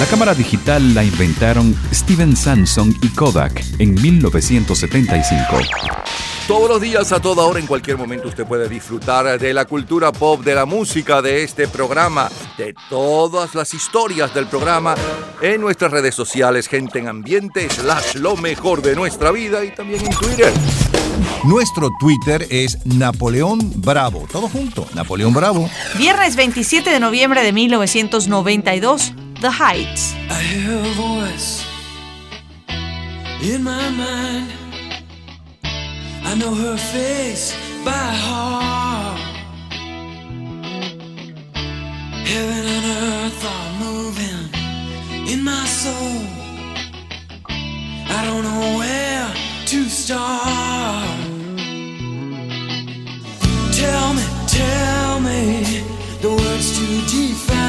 [0.00, 5.58] La cámara digital la inventaron Steven Samson y Kodak en 1975.
[6.48, 10.10] Todos los días, a toda hora, en cualquier momento, usted puede disfrutar de la cultura
[10.10, 14.94] pop, de la música, de este programa, de todas las historias del programa
[15.42, 20.00] en nuestras redes sociales, gente en ambiente, slash lo mejor de nuestra vida y también
[20.06, 20.50] en Twitter.
[21.44, 24.26] Nuestro Twitter es Napoleón Bravo.
[24.32, 25.68] Todo junto, Napoleón Bravo.
[25.98, 30.12] Viernes 27 de noviembre de 1992, The Heights.
[30.28, 31.64] I hear a voice
[33.42, 34.52] in my mind.
[36.22, 37.90] I know her face by
[38.26, 39.18] heart.
[42.28, 44.44] Heaven and earth are moving
[45.32, 46.20] in my soul.
[48.16, 49.26] I don't know where
[49.68, 51.18] to start.
[53.72, 55.82] Tell me, tell me
[56.20, 57.59] the words to define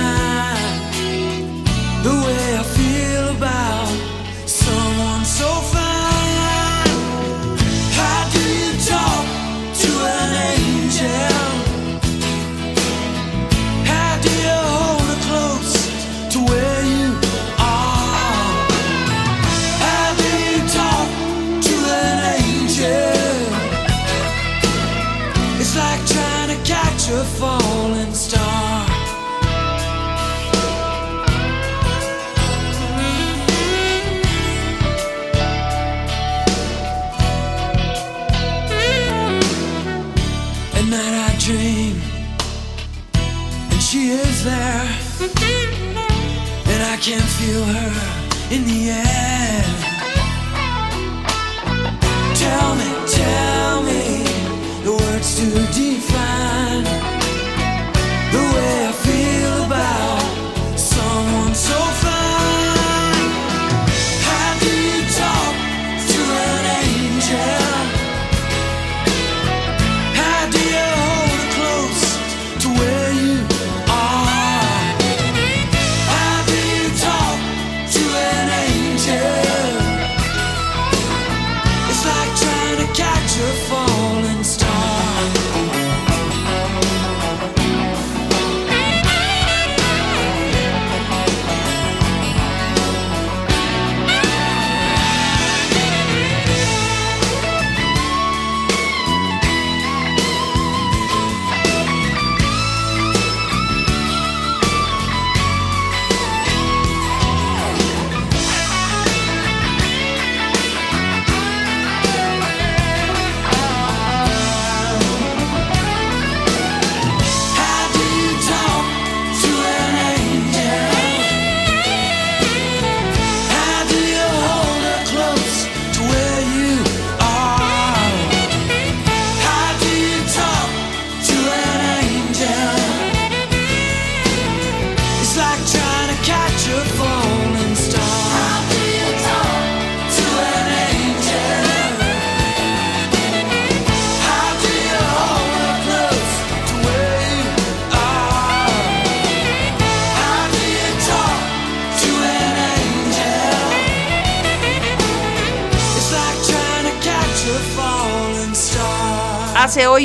[47.01, 49.30] can feel her in the air.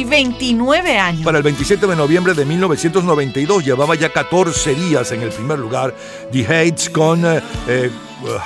[0.08, 1.24] 29 años.
[1.24, 5.94] Para el 27 de noviembre de 1992 llevaba ya 14 días en el primer lugar
[6.32, 7.90] The Hates con eh, eh,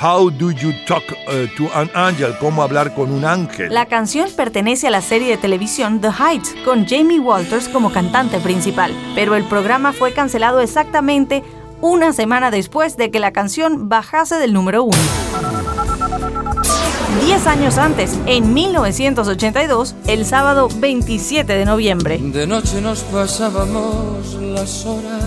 [0.02, 2.36] How Do You Talk eh, to an Angel?
[2.38, 3.72] ¿Cómo hablar con un ángel?
[3.72, 8.40] La canción pertenece a la serie de televisión The Heights, con Jamie Walters como cantante
[8.40, 11.42] principal, pero el programa fue cancelado exactamente
[11.80, 14.98] una semana después de que la canción bajase del número uno.
[17.18, 22.18] Diez años antes, en 1982, el sábado 27 de noviembre.
[22.18, 25.24] De noche nos pasábamos las horas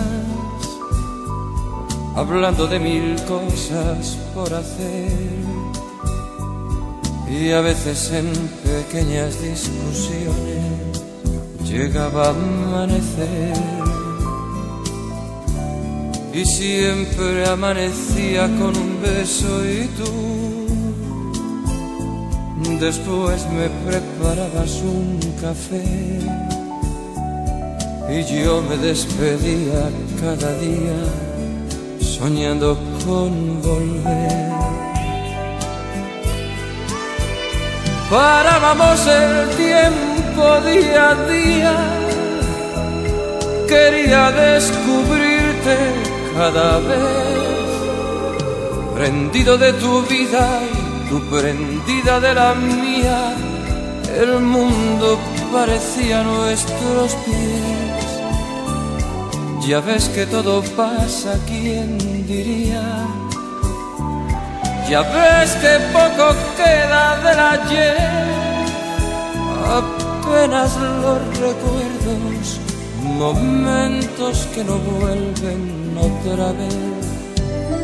[2.16, 5.10] hablando de mil cosas por hacer
[7.28, 8.32] y a veces en
[8.62, 11.02] pequeñas discusiones
[11.64, 13.54] llegaba a amanecer
[16.32, 20.53] y siempre amanecía con un beso y tú
[22.56, 25.82] después me preparabas un café
[28.08, 30.98] y yo me despedía cada día
[32.00, 34.52] soñando con volver.
[38.10, 41.76] Parábamos el tiempo día a día,
[43.66, 45.76] quería descubrirte
[46.36, 47.54] cada vez
[48.94, 50.60] prendido de tu vida
[51.14, 53.34] tú prendida de la mía,
[54.18, 55.16] el mundo
[55.52, 58.06] parecía nuestros pies.
[59.68, 62.82] Ya ves que todo pasa, ¿quién diría?
[64.90, 66.26] Ya ves que poco
[66.56, 67.96] queda del ayer,
[69.80, 70.70] apenas
[71.02, 72.60] los recuerdos,
[73.02, 76.93] momentos que no vuelven otra vez.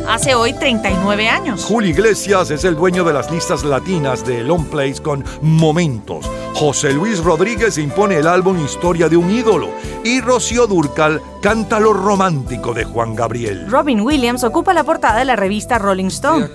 [0.07, 1.63] Hace hoy 39 años.
[1.63, 6.25] Julio Iglesias es el dueño de las listas latinas de Long Plays con Momentos.
[6.53, 9.69] José Luis Rodríguez impone el álbum Historia de un ídolo.
[10.03, 13.69] Y Rocío Durcal canta lo romántico de Juan Gabriel.
[13.69, 16.49] Robin Williams ocupa la portada de la revista Rolling Stone.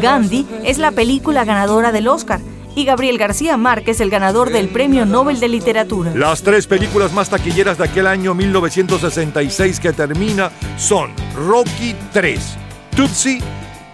[0.00, 2.40] Gandhi es la película ganadora del Oscar.
[2.74, 6.12] Y Gabriel García Márquez el ganador del Premio Nobel de Literatura.
[6.14, 12.58] Las tres películas más taquilleras de aquel año 1966 que termina son Rocky 3,
[12.96, 13.42] Tootsie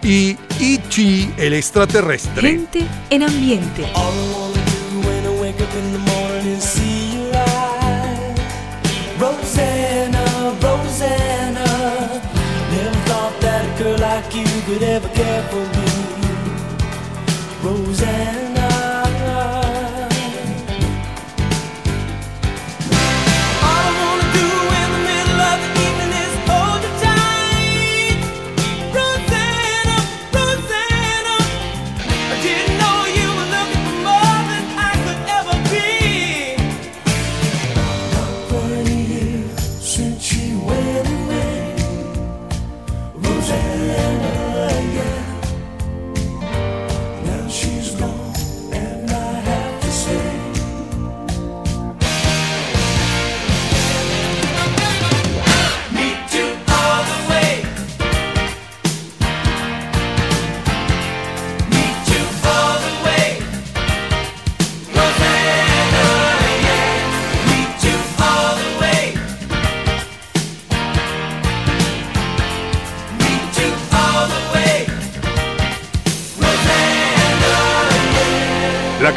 [0.01, 1.33] y E.T.
[1.37, 2.41] el extraterrestre.
[2.41, 3.83] Gente en ambiente.
[3.93, 4.42] when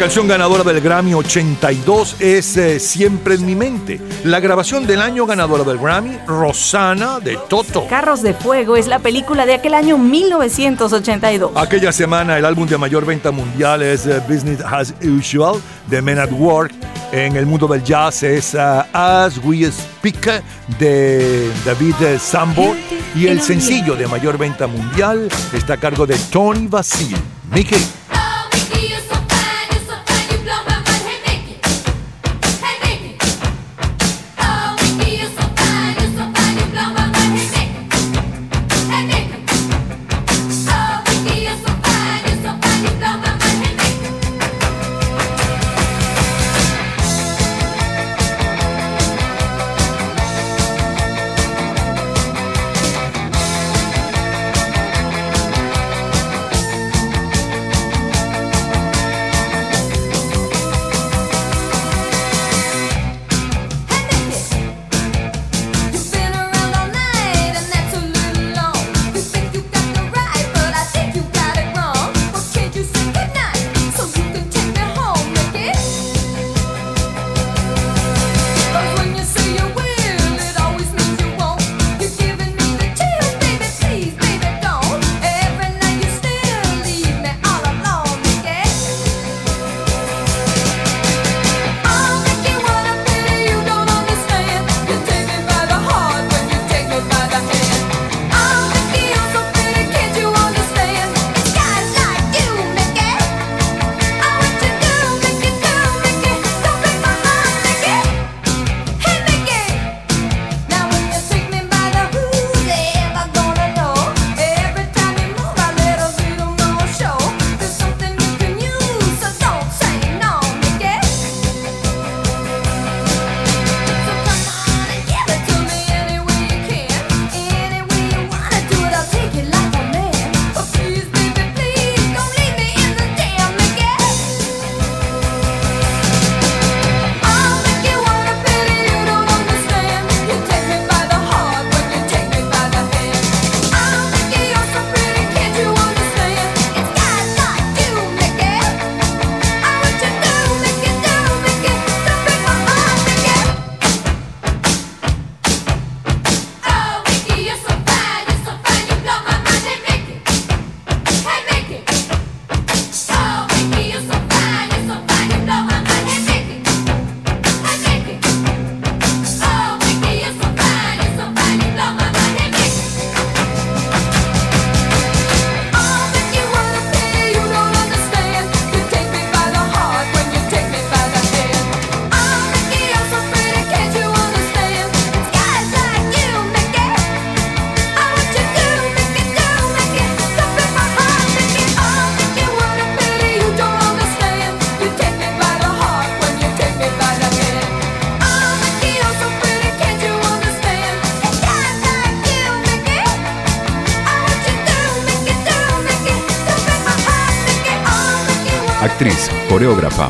[0.06, 4.00] canción ganadora del Grammy 82 es eh, Siempre en mi mente.
[4.22, 7.88] La grabación del año ganadora del Grammy, Rosana de Toto.
[7.88, 11.50] Carros de Fuego es la película de aquel año 1982.
[11.56, 16.20] Aquella semana el álbum de mayor venta mundial es eh, Business as Usual de Men
[16.20, 16.72] at Work.
[17.10, 20.40] En el mundo del jazz es ah, As We Speak
[20.78, 22.78] de David eh, Sanborn.
[23.16, 27.16] Y el sencillo de mayor venta mundial está a cargo de Tony Basil.
[27.50, 27.84] Mickey.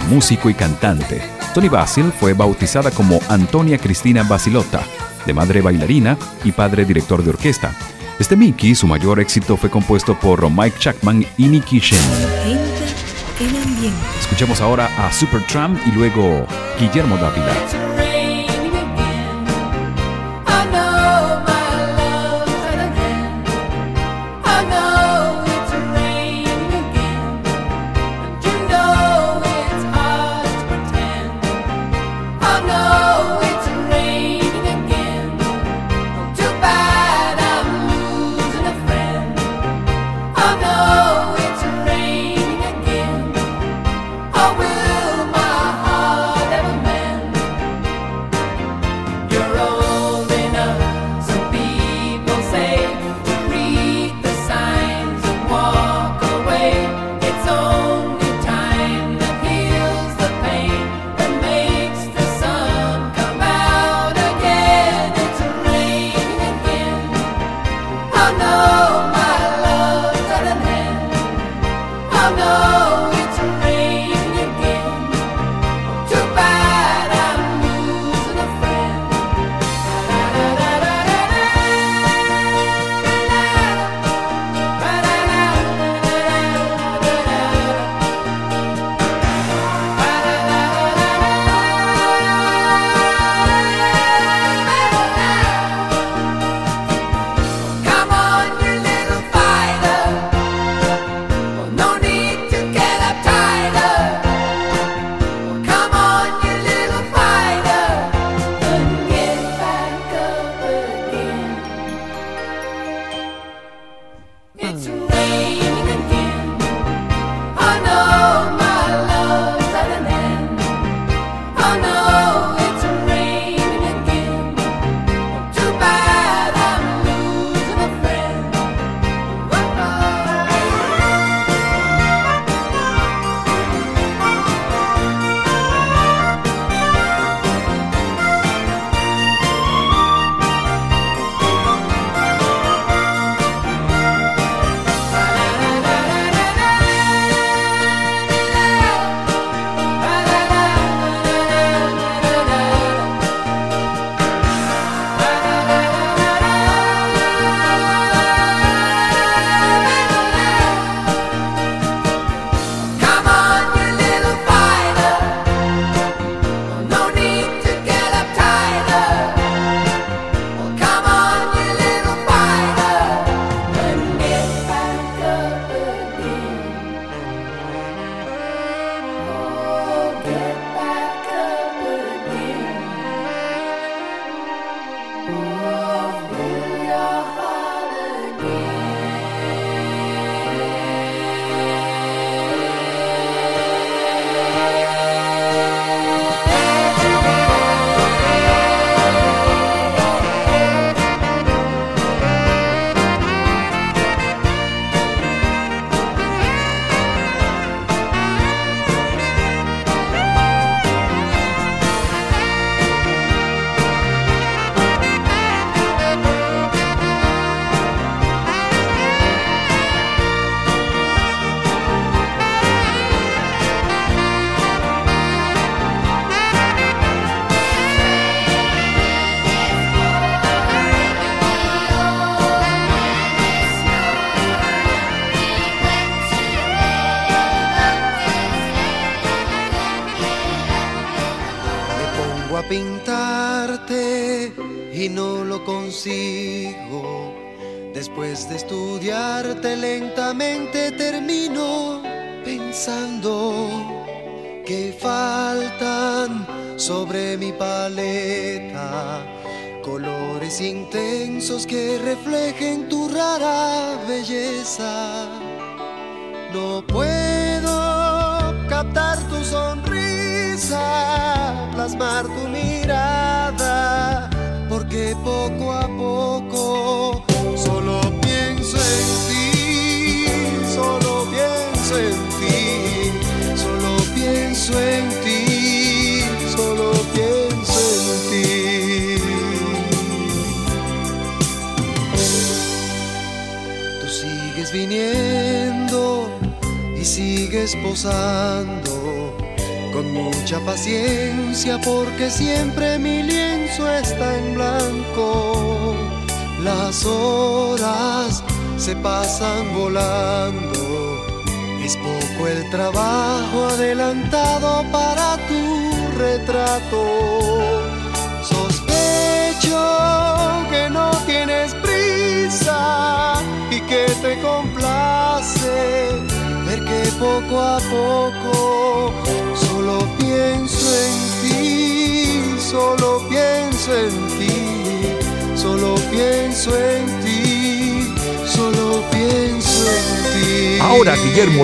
[0.06, 1.22] músico y cantante.
[1.54, 4.82] Tony Basil fue bautizada como Antonia Cristina Basilotta,
[5.24, 7.72] de madre bailarina y padre director de orquesta.
[8.18, 11.98] Este Mickey, su mayor éxito fue compuesto por Mike Chapman y Nicky Shen.
[14.20, 16.46] Escuchamos ahora a Supertramp y luego
[16.78, 17.85] Guillermo Dávila.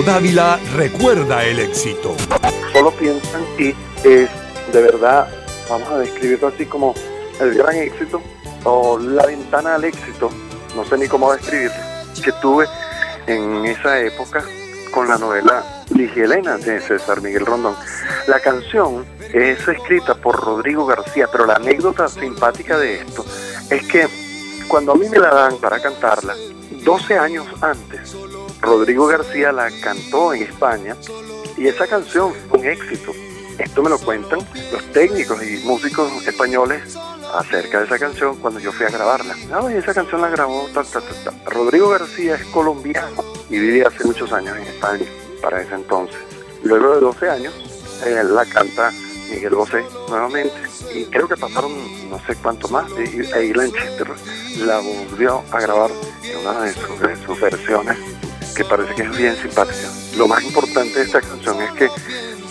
[0.01, 2.15] Dávila recuerda el éxito.
[2.73, 4.29] Solo piensa en ti es
[4.71, 5.27] de verdad,
[5.69, 6.95] vamos a describirlo así como
[7.39, 8.21] el gran éxito
[8.63, 10.29] o la ventana al éxito,
[10.75, 11.75] no sé ni cómo describirlo,
[12.23, 12.65] que tuve
[13.27, 14.43] en esa época
[14.91, 15.63] con la novela
[15.93, 17.75] Ligia Elena de César Miguel Rondón.
[18.27, 23.25] La canción es escrita por Rodrigo García, pero la anécdota simpática de esto
[23.69, 24.07] es que
[24.67, 26.35] cuando a mí me la dan para cantarla,
[26.83, 27.82] 12 años antes,
[28.63, 30.95] Rodrigo García la cantó en España
[31.57, 33.11] y esa canción fue un éxito.
[33.59, 34.39] Esto me lo cuentan
[34.71, 36.97] los técnicos y músicos españoles
[37.35, 39.35] acerca de esa canción cuando yo fui a grabarla.
[39.49, 40.69] No, y esa canción la grabó.
[41.45, 45.05] Rodrigo García es colombiano y vivía hace muchos años en España
[45.41, 46.17] para ese entonces.
[46.63, 47.53] Luego de 12 años
[48.05, 48.91] eh, la canta
[49.29, 50.55] Miguel Bosé nuevamente
[50.95, 51.73] y creo que pasaron
[52.09, 54.07] no sé cuánto más y, e Ilan Chester
[54.59, 55.91] la volvió a grabar
[56.23, 56.73] en una de
[57.25, 58.12] sus versiones
[58.53, 59.89] que parece que es bien simpática.
[60.17, 61.89] Lo más importante de esta canción es que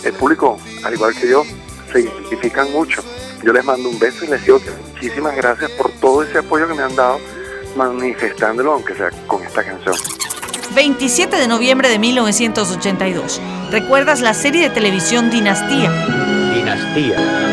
[0.03, 1.43] el público, al igual que yo,
[1.91, 3.03] se identifican mucho.
[3.43, 6.67] Yo les mando un beso y les digo que muchísimas gracias por todo ese apoyo
[6.67, 7.19] que me han dado
[7.75, 9.95] manifestándolo, aunque sea con esta canción.
[10.75, 13.41] 27 de noviembre de 1982.
[13.71, 15.91] ¿Recuerdas la serie de televisión Dinastía?
[16.53, 17.52] Dinastía.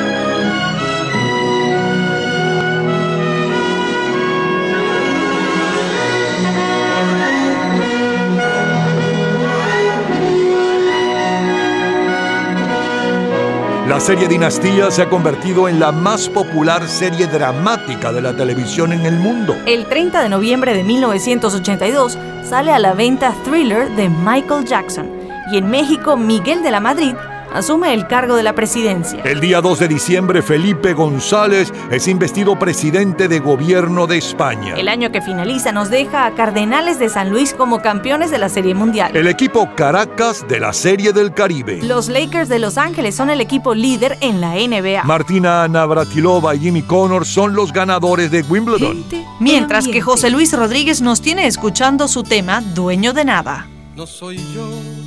[14.00, 18.94] La serie Dinastía se ha convertido en la más popular serie dramática de la televisión
[18.94, 19.54] en el mundo.
[19.66, 25.06] El 30 de noviembre de 1982 sale a la venta Thriller de Michael Jackson
[25.52, 27.14] y en México Miguel de la Madrid
[27.52, 29.22] asume el cargo de la presidencia.
[29.24, 34.74] El día 2 de diciembre, Felipe González es investido presidente de gobierno de España.
[34.76, 38.48] El año que finaliza nos deja a Cardenales de San Luis como campeones de la
[38.48, 39.16] Serie Mundial.
[39.16, 41.80] El equipo Caracas de la Serie del Caribe.
[41.82, 45.04] Los Lakers de Los Ángeles son el equipo líder en la NBA.
[45.04, 49.04] Martina Navratilova y Jimmy Connor son los ganadores de Wimbledon.
[49.38, 53.66] Mientras que José Luis Rodríguez nos tiene escuchando su tema Dueño de Nada.
[53.96, 54.99] No soy yo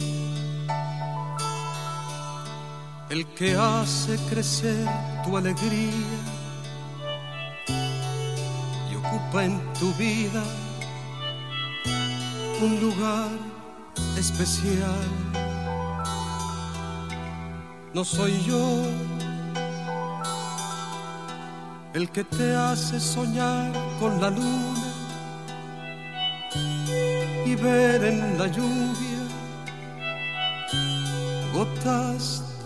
[3.13, 4.87] el que hace crecer
[5.23, 6.17] tu alegría
[8.91, 10.43] y ocupa en tu vida
[12.59, 13.29] un lugar
[14.17, 15.05] especial.
[17.93, 18.81] No soy yo
[21.93, 24.87] el que te hace soñar con la luna
[27.45, 29.23] y ver en la lluvia
[31.53, 32.52] gotas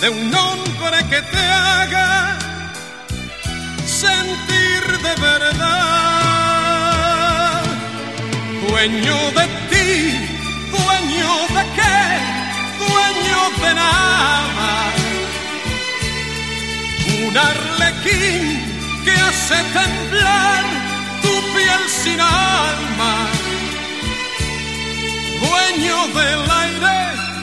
[0.00, 2.38] de un hombre que te haga
[3.84, 6.80] sentir de verdad.
[8.66, 9.90] Dueño de ti,
[10.70, 11.98] dueño de qué,
[12.84, 14.70] dueño de nada.
[17.26, 18.42] Un arlequín
[19.04, 20.64] que hace temblar
[21.20, 23.14] tu piel sin alma.
[25.40, 26.98] Dueño del aire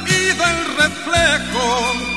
[0.08, 2.17] y del reflejo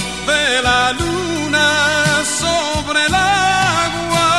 [0.25, 4.29] de la luna sobre el agua,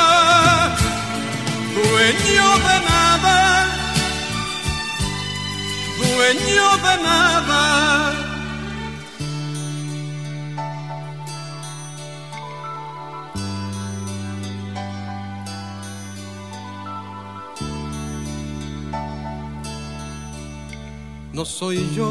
[1.75, 3.67] dueño de nada,
[5.99, 7.63] dueño de nada.
[21.33, 22.11] No soy yo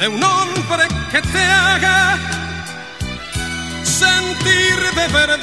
[0.00, 2.18] de un hombre que te haga
[3.84, 5.36] sentir de verdad,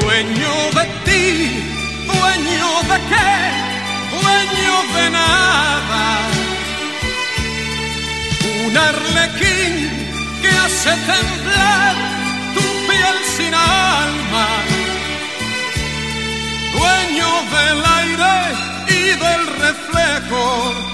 [0.00, 1.28] dueño de ti,
[2.06, 3.32] dueño de qué,
[4.22, 6.04] dueño de nada,
[8.66, 9.74] un arlequín
[10.40, 11.94] que hace temblar
[12.54, 14.48] tu piel sin alma.
[16.72, 18.36] Dueño del aire
[18.88, 20.93] y del reflejo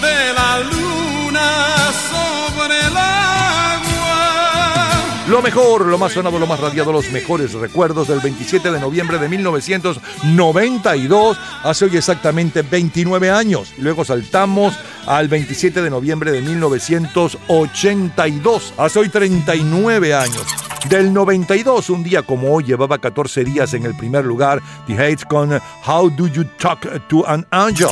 [0.00, 4.88] de la luna sobre el agua.
[5.28, 9.18] Lo mejor, lo más sonado, lo más radiado, los mejores recuerdos del 27 de noviembre
[9.18, 13.74] de 1992, hace hoy exactamente 29 años.
[13.78, 14.74] Luego saltamos
[15.06, 20.42] al 27 de noviembre de 1982, hace hoy 39 años.
[20.88, 25.26] Del 92, un día como hoy, llevaba 14 días en el primer lugar, The Hates
[25.26, 27.90] con How Do You Talk to an Angel.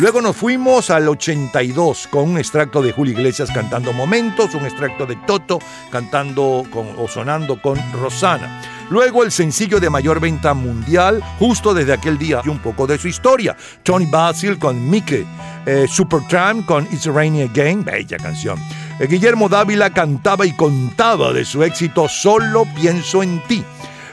[0.00, 5.04] Luego nos fuimos al 82 con un extracto de Julio Iglesias cantando Momentos, un extracto
[5.04, 5.58] de Toto
[5.92, 8.62] cantando o sonando con Rosana.
[8.88, 12.96] Luego el sencillo de mayor venta mundial, justo desde aquel día, y un poco de
[12.96, 13.54] su historia.
[13.82, 15.26] Tony Basil con Mickey,
[15.66, 18.58] eh, Supertramp con It's Rainy Again, bella canción.
[18.98, 23.62] Eh, Guillermo Dávila cantaba y contaba de su éxito Solo pienso en ti.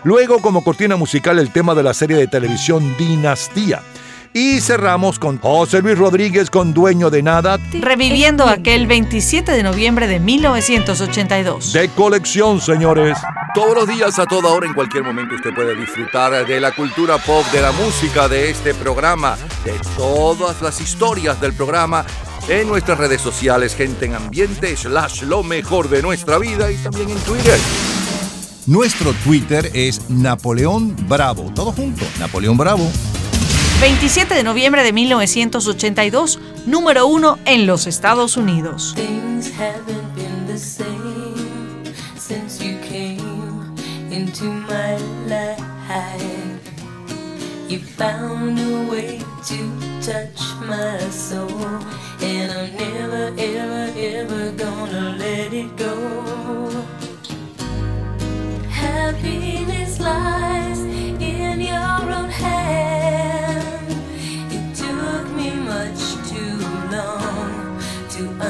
[0.03, 3.81] Luego como cortina musical el tema de la serie de televisión Dinastía.
[4.33, 7.59] Y cerramos con José Luis Rodríguez con Dueño de Nada.
[7.71, 11.73] Reviviendo aquel 27 de noviembre de 1982.
[11.73, 13.17] De colección, señores.
[13.55, 17.17] Todos los días, a toda hora, en cualquier momento, usted puede disfrutar de la cultura
[17.17, 22.05] pop, de la música, de este programa, de todas las historias del programa
[22.49, 27.09] en nuestras redes sociales, gente en ambiente, slash lo mejor de nuestra vida y también
[27.09, 27.59] en Twitter.
[28.67, 31.51] Nuestro Twitter es Napoleón Bravo.
[31.55, 32.91] Todo junto, Napoleón Bravo.
[33.79, 38.95] 27 de noviembre de 1982, número uno en los Estados Unidos.
[38.95, 42.59] Haven't been the same since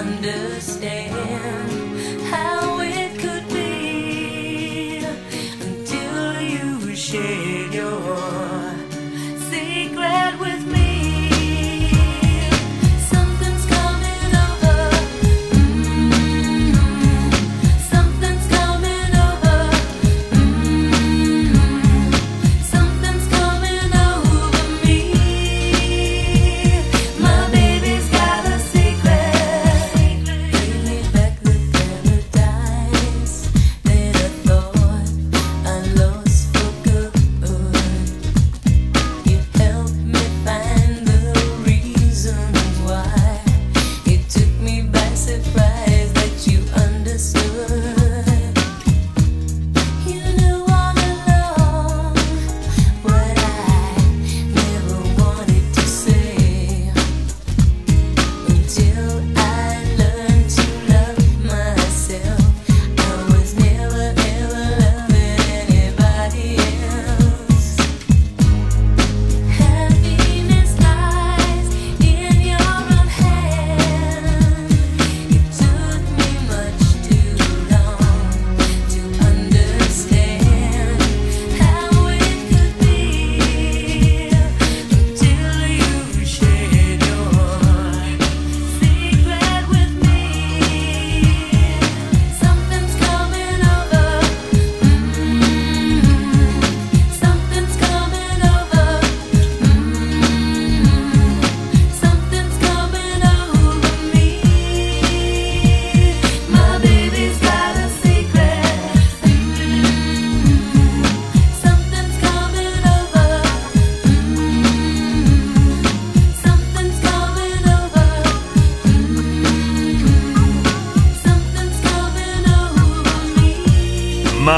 [0.07, 1.66] understand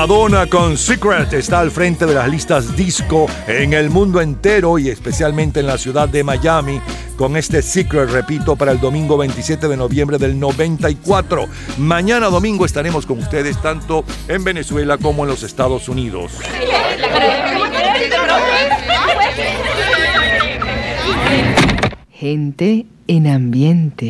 [0.10, 4.90] Madonna con Secret está al frente de las listas disco en el mundo entero y
[4.90, 6.82] especialmente en la ciudad de Miami
[7.16, 11.46] con este Secret, repito, para el domingo 27 de noviembre del 94.
[11.78, 16.32] Mañana domingo estaremos con ustedes tanto en Venezuela como en los Estados Unidos.
[22.10, 24.08] Gente en ambiente.